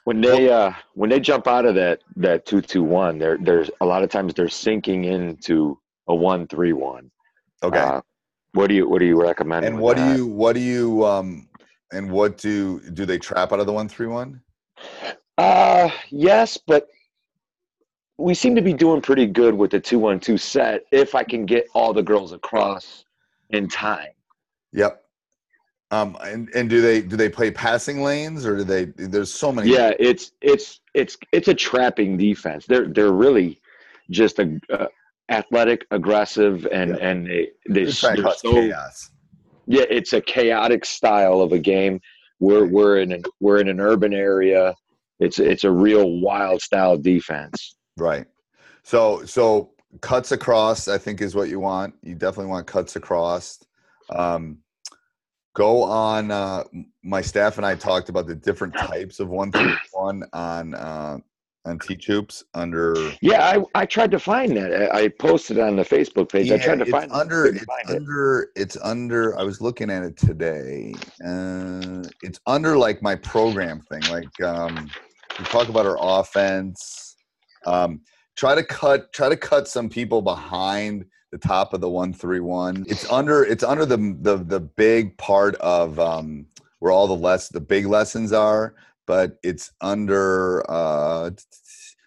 when 0.05 0.21
they 0.21 0.51
uh, 0.51 0.73
when 0.95 1.11
they 1.11 1.21
jump 1.21 1.47
out 1.47 1.65
of 1.65 1.75
that 1.77 2.01
that 2.17 2.45
two 2.47 2.61
two 2.61 2.83
one, 2.83 3.19
they're 3.19 3.39
there's 3.39 3.71
a 3.81 3.87
lot 3.87 4.03
of 4.03 4.11
times 4.11 4.35
they're 4.35 4.49
sinking 4.49 5.05
into 5.05 5.79
a 6.09 6.15
one 6.15 6.47
three 6.49 6.73
one. 6.73 7.11
Okay. 7.63 7.79
Uh, 7.79 8.01
what 8.53 8.69
do 8.69 8.75
you 8.75 8.89
what 8.89 8.99
do 8.99 9.07
you 9.07 9.21
recommend? 9.21 9.65
and 9.67 9.79
what 9.79 9.97
that? 9.97 10.13
do 10.13 10.17
you 10.17 10.27
what 10.27 10.55
do 10.55 10.61
you 10.61 11.05
um 11.05 11.49
and 11.93 12.11
what 12.11 12.39
do 12.39 12.81
do 12.91 13.07
they 13.07 13.19
trap 13.19 13.53
out 13.53 13.61
of 13.61 13.67
the 13.67 13.73
one 13.73 13.89
three 13.89 14.07
one? 14.07 14.41
Uh 15.37 15.91
yes, 16.11 16.59
but 16.67 16.89
we 18.17 18.35
seem 18.35 18.57
to 18.57 18.63
be 18.63 18.73
doing 18.73 19.01
pretty 19.01 19.27
good 19.27 19.55
with 19.55 19.71
the 19.71 19.81
two 19.81 19.99
one 19.99 20.19
two 20.19 20.37
set 20.37 20.83
if 20.91 21.15
I 21.15 21.23
can 21.23 21.47
get 21.47 21.69
all 21.75 21.93
the 21.93 22.03
girls 22.03 22.33
across 22.33 23.05
in 23.51 23.69
time. 23.69 24.09
Yep. 24.73 25.05
Um 25.91 26.17
and, 26.23 26.49
and 26.55 26.69
do 26.69 26.81
they 26.83 27.01
do 27.01 27.17
they 27.17 27.29
play 27.31 27.51
passing 27.51 28.03
lanes 28.03 28.45
or 28.45 28.57
do 28.59 28.65
they 28.65 28.87
there's 28.97 29.33
so 29.33 29.51
many 29.53 29.71
Yeah, 29.71 29.93
it's 29.99 30.33
it's 30.43 30.81
it's 30.95 31.17
it's 31.33 31.49
a 31.49 31.55
trapping 31.55 32.17
defense. 32.17 32.67
They're 32.67 32.89
they're 32.89 33.13
really 33.13 33.61
just 34.11 34.39
a 34.39 34.61
uh, 34.71 34.87
athletic, 35.31 35.87
aggressive, 35.91 36.67
and 36.73 36.91
Yeah. 36.91 36.97
and 37.09 37.27
they 37.27 37.49
they 37.69 37.85
They're 37.85 37.93
trying 37.93 38.17
to 38.17 38.23
they're 38.23 38.31
cause 38.31 38.41
so 38.41 38.53
chaos. 38.53 39.11
yeah. 39.67 39.85
It's 39.91 40.13
a 40.13 40.21
chaotic 40.21 40.85
style 40.85 41.41
of 41.41 41.53
a 41.53 41.59
game. 41.59 42.01
We're 42.41 42.67
we're 42.67 42.99
in 42.99 43.13
an 43.13 43.23
we're 43.41 43.59
in 43.61 43.69
an 43.69 43.81
urban 43.81 44.13
area. 44.15 44.75
It's 45.21 45.39
it's 45.39 45.65
a 45.65 45.71
real 45.71 46.21
wild 46.21 46.63
style 46.63 46.97
defense. 46.97 47.77
Right. 47.97 48.27
So 48.83 49.25
so 49.25 49.73
cuts 50.01 50.33
across, 50.33 50.87
I 50.87 50.99
think, 50.99 51.21
is 51.21 51.35
what 51.35 51.49
you 51.49 51.61
want. 51.61 51.95
You 52.03 52.15
definitely 52.15 52.51
want 52.51 52.67
cuts 52.67 52.97
across. 52.97 53.59
Um, 54.11 54.59
go 55.59 55.83
on. 55.83 56.31
Uh, 56.31 56.63
my 57.03 57.21
staff 57.21 57.57
and 57.57 57.67
I 57.67 57.75
talked 57.75 58.09
about 58.09 58.27
the 58.27 58.35
different 58.35 58.75
types 58.75 59.19
of 59.19 59.29
one 59.29 59.51
through 59.51 59.75
one 59.93 60.23
on 60.33 60.75
uh, 60.75 61.19
on 61.65 61.79
Teach 61.81 62.07
Hoops 62.07 62.45
under. 62.55 62.95
Yeah, 63.21 63.45
I, 63.45 63.81
I 63.83 63.85
tried 63.85 64.13
to 64.13 64.21
find 64.21 64.57
that. 64.57 64.73
I, 64.73 65.03
I 65.03 65.09
posted 65.09 65.59
on 65.59 65.77
the 65.77 65.83
Facebook 65.83 66.31
page. 66.31 66.51
I 66.53 66.59
tried 66.59 66.79
to 66.79 66.87
find 66.87 67.11
under. 67.11 67.47
It's 67.47 67.65
find 67.65 67.91
it. 67.91 67.97
under. 67.97 68.51
It's 68.55 68.77
under. 68.83 69.37
I 69.39 69.43
was 69.43 69.61
looking 69.61 69.91
at 69.91 70.05
it 70.05 70.17
today. 70.17 70.95
Uh, 71.27 72.05
it's 72.23 72.39
under 72.47 72.79
like 72.79 73.03
my 73.03 73.17
program 73.17 73.83
thing. 73.91 74.03
Like 74.11 74.41
um, 74.41 74.89
we 75.39 75.45
talk 75.47 75.69
about 75.69 75.87
our 75.87 75.99
offense. 76.01 77.17
Um, 77.67 78.01
try 78.37 78.55
to 78.55 78.63
cut. 78.63 79.13
Try 79.13 79.29
to 79.29 79.37
cut 79.37 79.67
some 79.67 79.89
people 79.89 80.23
behind 80.23 81.05
the 81.31 81.39
top 81.39 81.75
of 81.75 81.81
the 81.81 81.89
one 81.89 82.13
three 82.13 82.41
one. 82.41 82.85
It's 82.89 83.11
under. 83.11 83.45
It's 83.45 83.65
under 83.65 83.87
the 83.87 84.17
the 84.21 84.37
the 84.37 84.61
big 84.61 85.17
part 85.19 85.55
of 85.57 85.99
um, 85.99 86.47
where 86.79 86.93
all 86.93 87.07
the 87.07 87.17
less 87.17 87.49
the 87.49 87.61
big 87.61 87.87
lessons 87.87 88.33
are. 88.33 88.75
But 89.07 89.39
it's 89.43 89.73
under. 89.81 90.69
Uh, 90.71 91.31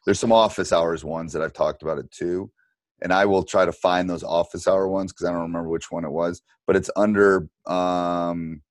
there's 0.06 0.20
some 0.20 0.32
office 0.32 0.74
hours 0.74 1.04
ones 1.04 1.34
that 1.34 1.42
I've 1.42 1.54
talked 1.54 1.84
about 1.84 2.00
it 2.00 2.12
too 2.12 2.52
and 3.02 3.12
I 3.12 3.26
will 3.26 3.44
try 3.44 3.66
to 3.66 3.72
find 3.72 4.10
those 4.10 4.24
office 4.24 4.68
hour 4.68 4.88
ones 4.88 5.12
because 5.12 5.26
I 5.26 5.32
don't 5.32 5.42
remember 5.42 5.70
which 5.70 5.92
one 5.92 6.06
it 6.06 6.12
was, 6.12 6.42
but 6.68 6.76
it's 6.76 6.90
under 6.96 7.50
um, 7.66 8.62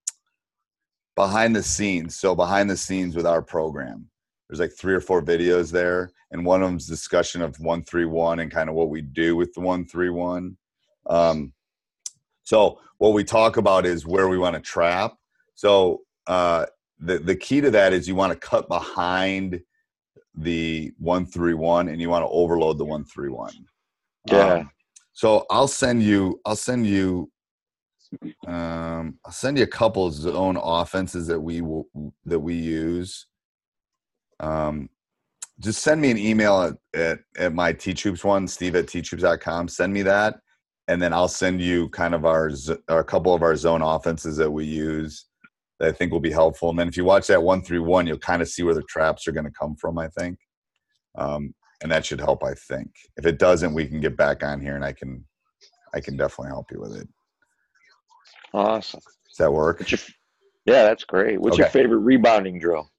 behind 1.17 1.57
the 1.57 1.63
scenes. 1.63 2.17
So 2.17 2.35
behind 2.35 2.71
the 2.71 2.77
scenes 2.77 3.17
with 3.17 3.27
our 3.27 3.43
program, 3.43 4.09
there's 4.51 4.59
like 4.59 4.73
three 4.73 4.95
or 4.95 5.01
four 5.01 5.23
videos 5.23 5.71
there, 5.71 6.11
and 6.33 6.45
one 6.45 6.61
of 6.61 6.69
them's 6.69 6.89
discussion 6.89 7.41
of 7.41 7.59
one 7.61 7.85
three 7.85 8.05
one 8.05 8.41
and 8.41 8.51
kind 8.51 8.69
of 8.69 8.75
what 8.75 8.89
we 8.89 9.01
do 9.01 9.37
with 9.37 9.55
the 9.55 9.61
one 9.61 9.87
three 9.87 10.11
one. 10.11 10.57
Um, 11.09 11.53
so 12.43 12.81
what 12.99 13.13
we 13.13 13.23
talk 13.23 13.59
about 13.59 13.87
is 13.87 14.09
where 14.09 14.29
we 14.29 14.39
want 14.39 14.57
to 14.57 14.61
trap. 14.61 15.15
So 15.55 16.01
uh, 16.27 16.67
the 16.99 17.21
the 17.21 17.37
key 17.37 17.61
to 17.61 17.71
that 17.71 17.93
is 17.93 18.09
you 18.09 18.17
want 18.17 18.33
to 18.33 18.39
cut 18.39 18.69
behind 18.69 19.61
the 20.35 20.93
one 20.99 21.27
three 21.27 21.55
one, 21.55 21.87
and 21.89 22.01
you 22.01 22.11
want 22.11 22.25
to 22.25 22.29
overload 22.31 22.77
the 22.79 22.85
one 22.85 23.05
three 23.05 23.31
one. 23.31 23.55
Yeah. 24.27 24.55
Um, 24.55 24.71
so 25.13 25.47
I'll 25.49 25.69
send 25.69 26.03
you. 26.03 26.41
I'll 26.45 26.57
send 26.57 26.89
you. 26.89 27.31
Um, 28.49 29.21
I'll 29.25 29.31
send 29.31 29.59
you 29.59 29.63
a 29.63 29.69
couple 29.69 30.09
of 30.09 30.13
zone 30.13 30.59
offenses 30.61 31.29
that 31.29 31.39
we 31.39 31.61
will 31.61 31.87
that 32.25 32.41
we 32.41 32.55
use. 32.55 33.27
Um, 34.41 34.89
just 35.61 35.83
send 35.83 36.01
me 36.01 36.11
an 36.11 36.19
email 36.19 36.63
at, 36.63 37.01
at, 37.01 37.19
at 37.37 37.55
my 37.55 37.73
Hoops 37.73 38.25
one, 38.25 38.49
Steve 38.49 38.75
at 38.77 38.87
teachhoops.com. 38.87 39.69
Send 39.69 39.93
me 39.93 40.03
that, 40.03 40.41
and 40.89 41.01
then 41.01 41.13
I'll 41.13 41.29
send 41.29 41.61
you 41.61 41.89
kind 41.91 42.15
of 42.15 42.25
our 42.25 42.51
a 42.89 43.05
couple 43.05 43.35
of 43.35 43.43
our 43.43 43.55
zone 43.57 43.83
offenses 43.83 44.37
that 44.39 44.51
we 44.51 44.65
use 44.65 45.27
that 45.79 45.89
I 45.89 45.93
think 45.93 46.13
will 46.13 46.21
be 46.21 46.31
helpful. 46.31 46.71
And 46.71 46.79
then 46.79 46.89
if 46.89 46.97
you 46.97 47.05
watch 47.05 47.27
that 47.27 47.43
one 47.43 47.63
through 47.63 47.85
one, 47.85 48.07
you'll 48.07 48.19
kind 48.19 48.43
of 48.43 48.49
see 48.49 48.63
where 48.63 48.75
the 48.75 48.83
traps 48.83 49.29
are 49.29 49.33
going 49.33 49.45
to 49.45 49.53
come 49.59 49.77
from. 49.77 49.99
I 49.99 50.09
think. 50.09 50.39
Um, 51.17 51.55
and 51.83 51.91
that 51.91 52.05
should 52.05 52.21
help 52.21 52.45
i 52.45 52.53
think 52.53 52.91
if 53.17 53.25
it 53.25 53.39
doesn't 53.39 53.73
we 53.73 53.87
can 53.87 54.01
get 54.01 54.17
back 54.17 54.43
on 54.45 54.61
here 54.61 54.77
and 54.77 54.85
i 54.85 54.93
can 54.93 55.25
i 55.95 56.01
can 56.01 56.15
definitely 56.17 56.51
help 56.51 56.67
you 56.71 56.79
with 56.79 56.95
it 56.95 57.09
Awesome. 58.53 59.01
does 59.01 59.37
that 59.39 59.51
work 59.51 59.91
your, 59.91 59.99
yeah, 60.67 60.83
that's 60.83 61.05
great. 61.05 61.41
What's 61.41 61.59
your 61.59 61.69
favorite 61.69 61.99
rebounding 61.99 62.59
drill? 62.59 62.91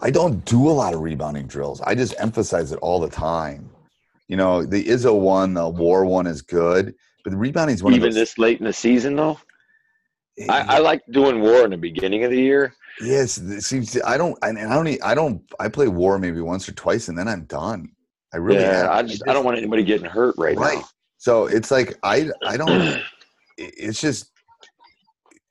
I 0.00 0.10
don't 0.10 0.44
do 0.44 0.68
a 0.68 0.72
lot 0.72 0.94
of 0.94 1.00
rebounding 1.00 1.46
drills 1.46 1.80
i 1.82 1.94
just 1.94 2.14
emphasize 2.18 2.72
it 2.72 2.78
all 2.80 2.98
the 3.00 3.08
time 3.08 3.68
you 4.28 4.36
know 4.36 4.64
the 4.64 4.84
izzo 4.84 5.18
one 5.18 5.54
the 5.54 5.68
war 5.68 6.04
one 6.04 6.26
is 6.26 6.42
good 6.42 6.94
but 7.24 7.30
the 7.30 7.36
rebounding 7.36 7.74
is 7.74 7.82
one 7.82 7.94
Even 7.94 8.08
of 8.08 8.14
those 8.14 8.20
this 8.20 8.38
late 8.38 8.58
in 8.58 8.64
the 8.66 8.72
season, 8.72 9.14
though. 9.14 9.38
I, 10.48 10.76
I 10.76 10.78
like 10.78 11.02
doing 11.12 11.40
war 11.40 11.64
in 11.64 11.70
the 11.70 11.76
beginning 11.76 12.24
of 12.24 12.30
the 12.30 12.38
year. 12.40 12.74
yes 13.00 13.38
it 13.38 13.62
seems 13.62 13.96
i 14.02 14.16
don't 14.16 14.36
and 14.42 14.58
i 14.58 14.74
don't 14.74 15.04
i 15.04 15.14
don't 15.14 15.42
i 15.60 15.68
play 15.68 15.88
war 15.88 16.18
maybe 16.18 16.40
once 16.40 16.68
or 16.68 16.72
twice 16.72 17.08
and 17.08 17.16
then 17.18 17.28
i'm 17.28 17.44
done 17.44 17.90
i 18.34 18.38
really 18.38 18.60
yeah. 18.60 18.88
I 18.90 19.02
just 19.02 19.22
I 19.28 19.32
don't 19.32 19.44
want 19.44 19.58
anybody 19.58 19.84
getting 19.84 20.06
hurt 20.06 20.34
right, 20.38 20.56
right 20.56 20.78
now. 20.78 20.88
so 21.18 21.46
it's 21.46 21.70
like 21.70 21.98
i 22.02 22.30
i 22.46 22.56
don't 22.56 23.00
it's 23.58 24.00
just 24.00 24.31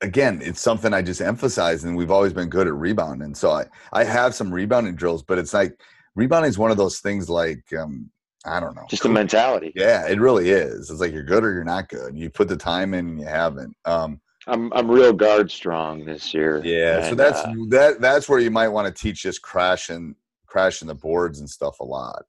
again 0.02 0.40
it's 0.42 0.60
something 0.60 0.92
i 0.92 1.00
just 1.00 1.20
emphasize 1.20 1.84
and 1.84 1.96
we've 1.96 2.10
always 2.10 2.32
been 2.32 2.48
good 2.48 2.66
at 2.66 2.74
rebounding 2.74 3.34
so 3.34 3.50
i 3.50 3.64
i 3.92 4.04
have 4.04 4.34
some 4.34 4.52
rebounding 4.52 4.94
drills 4.94 5.22
but 5.22 5.38
it's 5.38 5.54
like 5.54 5.80
rebounding 6.14 6.48
is 6.48 6.58
one 6.58 6.70
of 6.70 6.76
those 6.76 6.98
things 7.00 7.30
like 7.30 7.62
um 7.78 8.10
i 8.44 8.58
don't 8.60 8.74
know 8.74 8.84
Just 8.88 9.04
a 9.04 9.08
mentality. 9.08 9.72
yeah 9.76 10.06
it 10.08 10.20
really 10.20 10.50
is 10.50 10.90
it's 10.90 11.00
like 11.00 11.12
you're 11.12 11.22
good 11.22 11.44
or 11.44 11.52
you're 11.54 11.64
not 11.64 11.88
good 11.88 12.16
you 12.16 12.28
put 12.30 12.48
the 12.48 12.56
time 12.56 12.94
in 12.94 13.08
and 13.08 13.20
you 13.20 13.26
haven't 13.26 13.74
um 13.84 14.20
I'm 14.48 14.72
I'm 14.72 14.90
real 14.90 15.12
guard 15.12 15.52
strong 15.52 16.04
this 16.04 16.34
year. 16.34 16.60
yeah 16.64 17.08
so 17.08 17.14
that's 17.14 17.38
uh, 17.38 17.52
that 17.68 18.00
that's 18.00 18.28
where 18.28 18.40
you 18.40 18.50
might 18.50 18.68
want 18.68 18.88
to 18.94 19.02
teach 19.02 19.22
just 19.22 19.40
crashing 19.40 20.16
crashing 20.46 20.88
the 20.88 20.96
boards 20.96 21.38
and 21.38 21.48
stuff 21.48 21.78
a 21.78 21.84
lot 21.84 22.24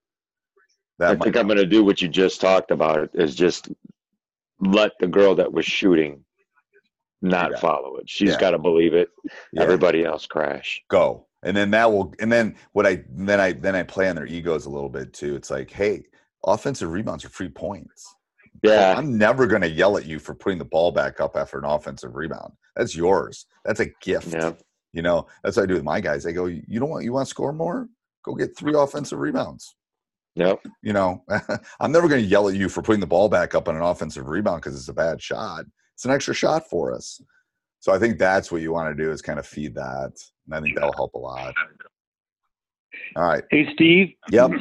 that 1.00 1.10
I 1.12 1.16
think 1.24 1.36
I'm 1.36 1.48
going 1.48 1.58
to 1.58 1.66
do 1.66 1.84
what 1.84 2.04
you 2.04 2.08
just 2.08 2.40
talked 2.40 2.70
about. 2.70 3.10
Is 3.14 3.34
just 3.36 3.70
let 4.60 4.92
the 5.00 5.08
girl 5.08 5.34
that 5.36 5.52
was 5.52 5.66
shooting 5.66 6.24
not 7.24 7.52
Yeah. 7.52 7.58
follow 7.60 7.96
it. 7.98 8.08
She's 8.10 8.32
Yeah. 8.32 8.40
got 8.40 8.52
to 8.52 8.60
believe 8.60 8.94
it. 8.94 9.10
yeah, 9.52 9.64
Everybody 9.64 10.06
else 10.06 10.26
crash. 10.28 10.84
go 10.90 11.26
and 11.46 11.58
then 11.58 11.72
that 11.72 11.92
will 11.92 12.14
and 12.22 12.32
then 12.32 12.56
what 12.72 12.86
i 12.88 13.04
then 13.10 13.40
i 13.42 13.52
then 13.52 13.76
i 13.76 13.84
play 13.84 14.08
on 14.08 14.16
their 14.16 14.26
egos 14.26 14.66
a 14.66 14.70
little 14.70 14.88
bit 14.88 15.12
too 15.12 15.36
it's 15.36 15.52
like 15.52 15.70
hey 15.70 16.02
offensive 16.46 16.90
rebounds 16.90 17.26
are 17.26 17.30
free 17.30 17.50
points 17.50 18.16
Yeah. 18.64 18.94
i'm 18.98 19.18
never 19.18 19.46
going 19.46 19.62
to 19.62 19.70
yell 19.70 19.98
at 19.98 20.06
you 20.06 20.20
for 20.20 20.34
putting 20.36 20.58
the 20.58 20.64
ball 20.64 20.92
back 20.94 21.20
up 21.20 21.36
after 21.36 21.58
an 21.58 21.66
offensive 21.66 22.16
rebound 22.16 22.54
that's 22.78 22.96
yours 22.96 23.46
that's 23.66 23.82
a 23.82 23.88
gift 24.02 24.32
Yeah. 24.34 24.54
you 24.94 25.02
know 25.02 25.28
that's 25.44 25.58
what 25.58 25.64
i 25.64 25.66
do 25.66 25.74
with 25.74 25.84
my 25.84 26.00
guys 26.00 26.24
they 26.24 26.32
go 26.32 26.46
you 26.46 26.80
don't 26.80 26.90
want 26.90 27.04
you 27.04 27.12
want 27.12 27.26
to 27.28 27.30
score 27.30 27.52
more 27.52 27.90
go 28.24 28.36
get 28.36 28.56
three 28.58 28.74
offensive 28.76 29.20
rebounds 29.20 29.76
Yep. 30.36 30.62
you 30.82 30.94
know 30.94 31.26
i'm 31.82 31.92
never 31.92 32.08
going 32.08 32.22
to 32.22 32.28
yell 32.28 32.48
at 32.48 32.56
you 32.56 32.70
for 32.70 32.82
putting 32.82 33.02
the 33.02 33.06
ball 33.08 33.28
back 33.28 33.54
up 33.54 33.68
on 33.68 33.76
an 33.76 33.82
offensive 33.82 34.30
rebound 34.30 34.62
because 34.62 34.78
it's 34.80 34.88
a 34.88 34.94
bad 34.94 35.22
shot 35.22 35.66
it's 36.04 36.06
an 36.10 36.12
extra 36.14 36.34
shot 36.34 36.70
for 36.70 36.94
us 36.94 37.22
so 37.80 37.94
i 37.94 37.98
think 37.98 38.20
that's 38.20 38.52
what 38.52 38.62
you 38.62 38.74
want 38.74 38.94
to 38.96 39.02
do 39.02 39.10
is 39.10 39.22
kind 39.22 39.40
of 39.40 39.48
feed 39.48 39.74
that 39.74 40.12
and 40.46 40.54
i 40.54 40.60
think 40.60 40.76
that'll 40.76 40.92
help 40.92 41.14
a 41.14 41.18
lot 41.18 41.54
all 43.16 43.24
right 43.24 43.46
Hey, 43.50 43.68
Steve. 43.74 44.10
Yep. 44.32 44.52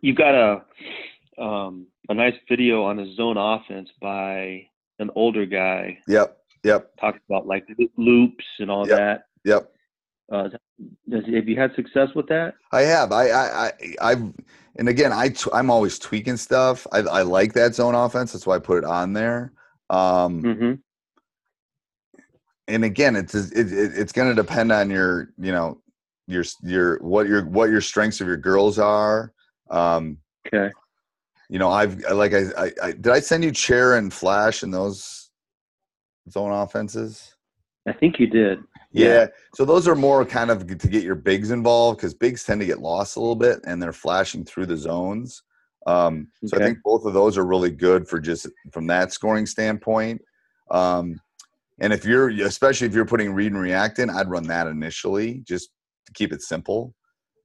You've 0.00 0.16
got 0.16 0.34
a 0.34 1.42
um, 1.42 1.86
a 2.08 2.14
nice 2.14 2.34
video 2.48 2.84
on 2.84 3.00
a 3.00 3.14
zone 3.16 3.36
offense 3.36 3.88
by 4.00 4.64
an 5.00 5.10
older 5.16 5.44
guy. 5.44 5.98
yep 6.06 6.38
yep 6.62 6.92
Talks 7.00 7.18
about 7.28 7.46
like 7.48 7.66
loops 7.96 8.44
and 8.60 8.70
all 8.70 8.86
Yep. 8.86 8.96
that. 8.96 9.24
yep 9.44 9.72
Uh, 10.30 10.48
does, 11.08 11.24
have 11.34 11.48
you 11.48 11.58
had 11.58 11.74
success 11.74 12.08
with 12.14 12.28
that? 12.28 12.54
I 12.72 12.82
have. 12.82 13.10
I, 13.12 13.28
I, 13.30 13.66
I, 13.66 13.72
I've, 14.00 14.22
and 14.76 14.88
again, 14.88 15.12
I, 15.12 15.30
t- 15.30 15.50
I'm 15.52 15.70
always 15.70 15.98
tweaking 15.98 16.36
stuff. 16.36 16.86
I, 16.92 16.98
I 16.98 17.22
like 17.22 17.52
that 17.54 17.74
zone 17.74 17.94
offense. 17.96 18.32
That's 18.32 18.46
why 18.46 18.56
I 18.56 18.58
put 18.60 18.78
it 18.78 18.84
on 18.84 19.12
there. 19.14 19.52
Um, 19.90 20.42
Mm-hmm. 20.42 20.74
and 22.68 22.84
again, 22.84 23.16
it's, 23.16 23.34
it, 23.34 23.72
it, 23.72 23.92
it's 23.94 24.12
going 24.12 24.28
to 24.28 24.34
depend 24.34 24.70
on 24.72 24.90
your, 24.90 25.32
you 25.38 25.52
know, 25.52 25.80
your, 26.26 26.44
your, 26.62 26.98
what 26.98 27.26
your, 27.26 27.46
what 27.46 27.70
your 27.70 27.80
strengths 27.80 28.20
of 28.20 28.26
your 28.26 28.36
girls 28.36 28.78
are. 28.78 29.32
Um, 29.70 30.18
Okay. 30.46 30.72
you 31.48 31.58
know, 31.58 31.70
I've, 31.70 31.98
like, 32.12 32.34
I, 32.34 32.44
I, 32.58 32.72
I 32.82 32.92
did 32.92 33.08
I 33.08 33.20
send 33.20 33.42
you 33.44 33.52
chair 33.52 33.94
and 33.96 34.12
flash 34.12 34.62
and 34.62 34.72
those 34.72 35.30
zone 36.30 36.52
offenses? 36.52 37.34
I 37.86 37.92
think 37.92 38.20
you 38.20 38.26
did. 38.26 38.58
Yeah. 38.92 39.26
So 39.54 39.64
those 39.64 39.88
are 39.88 39.94
more 39.94 40.24
kind 40.24 40.50
of 40.50 40.66
to 40.66 40.88
get 40.88 41.02
your 41.02 41.14
bigs 41.14 41.50
involved 41.50 41.98
because 41.98 42.14
bigs 42.14 42.44
tend 42.44 42.60
to 42.60 42.66
get 42.66 42.80
lost 42.80 43.16
a 43.16 43.20
little 43.20 43.36
bit 43.36 43.60
and 43.64 43.82
they're 43.82 43.92
flashing 43.92 44.44
through 44.44 44.66
the 44.66 44.76
zones. 44.76 45.42
Um, 45.86 46.28
so 46.44 46.56
I 46.56 46.60
think 46.60 46.78
both 46.84 47.04
of 47.04 47.14
those 47.14 47.38
are 47.38 47.46
really 47.46 47.70
good 47.70 48.06
for 48.06 48.20
just 48.20 48.46
from 48.72 48.86
that 48.88 49.12
scoring 49.12 49.46
standpoint. 49.46 50.20
Um, 50.70 51.20
and 51.80 51.92
if 51.92 52.04
you're, 52.04 52.28
especially 52.28 52.86
if 52.86 52.94
you're 52.94 53.06
putting 53.06 53.32
read 53.32 53.52
and 53.52 53.60
react 53.60 53.98
in, 53.98 54.10
I'd 54.10 54.28
run 54.28 54.44
that 54.48 54.66
initially 54.66 55.42
just 55.46 55.70
to 56.06 56.12
keep 56.12 56.32
it 56.32 56.42
simple, 56.42 56.94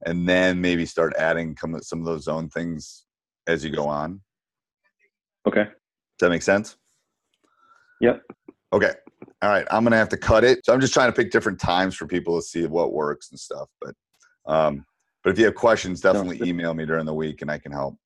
and 0.04 0.28
then 0.28 0.60
maybe 0.60 0.84
start 0.84 1.14
adding 1.16 1.56
some 1.58 1.80
some 1.82 2.00
of 2.00 2.04
those 2.04 2.24
zone 2.24 2.48
things 2.48 3.06
as 3.46 3.64
you 3.64 3.70
go 3.70 3.86
on. 3.86 4.20
Okay. 5.46 5.64
Does 5.64 6.20
that 6.20 6.30
make 6.30 6.42
sense? 6.42 6.76
Yep. 8.00 8.22
Okay. 8.72 8.92
All 9.42 9.50
right. 9.50 9.66
I'm 9.70 9.84
gonna 9.84 9.96
have 9.96 10.08
to 10.10 10.16
cut 10.16 10.44
it. 10.44 10.64
So 10.64 10.74
I'm 10.74 10.80
just 10.80 10.94
trying 10.94 11.08
to 11.08 11.16
pick 11.16 11.30
different 11.30 11.60
times 11.60 11.94
for 11.94 12.06
people 12.06 12.36
to 12.38 12.42
see 12.42 12.66
what 12.66 12.92
works 12.92 13.30
and 13.30 13.38
stuff. 13.38 13.68
But 13.80 13.94
um, 14.46 14.84
but 15.22 15.30
if 15.30 15.38
you 15.38 15.44
have 15.46 15.54
questions, 15.54 16.00
definitely 16.00 16.38
good. 16.38 16.48
email 16.48 16.74
me 16.74 16.84
during 16.84 17.06
the 17.06 17.14
week 17.14 17.40
and 17.42 17.50
I 17.50 17.58
can 17.58 17.72
help. 17.72 17.96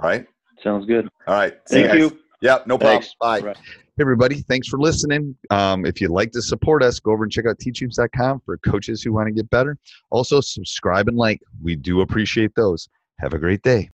All 0.00 0.08
right. 0.08 0.26
Sounds 0.62 0.86
good. 0.86 1.08
All 1.26 1.34
right. 1.34 1.54
See 1.66 1.76
Thank 1.82 1.88
guys. 1.88 1.98
you. 1.98 2.18
Yep. 2.40 2.66
No 2.66 2.78
problem. 2.78 3.02
Thanks. 3.02 3.14
Bye. 3.20 3.40
Right. 3.40 3.56
Hey 3.56 4.02
everybody, 4.02 4.42
thanks 4.42 4.68
for 4.68 4.78
listening. 4.78 5.36
Um, 5.50 5.84
if 5.84 6.00
you'd 6.00 6.12
like 6.12 6.30
to 6.30 6.40
support 6.40 6.84
us, 6.84 7.00
go 7.00 7.10
over 7.10 7.24
and 7.24 7.32
check 7.32 7.46
out 7.46 7.58
teachhoops.com 7.58 8.42
for 8.44 8.56
coaches 8.58 9.02
who 9.02 9.12
want 9.12 9.26
to 9.26 9.32
get 9.32 9.50
better. 9.50 9.76
Also, 10.10 10.40
subscribe 10.40 11.08
and 11.08 11.16
like. 11.16 11.40
We 11.60 11.74
do 11.74 12.00
appreciate 12.00 12.54
those. 12.54 12.88
Have 13.18 13.34
a 13.34 13.38
great 13.38 13.62
day. 13.62 13.90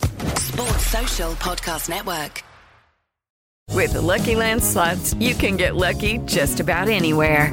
Sports 0.00 0.86
Social 0.88 1.32
Podcast 1.34 1.88
Network. 1.88 2.42
With 3.70 3.92
the 3.92 4.00
Lucky 4.02 4.34
Land 4.34 4.62
slots, 4.62 5.14
you 5.14 5.34
can 5.34 5.56
get 5.56 5.76
lucky 5.76 6.18
just 6.26 6.58
about 6.58 6.88
anywhere. 6.88 7.52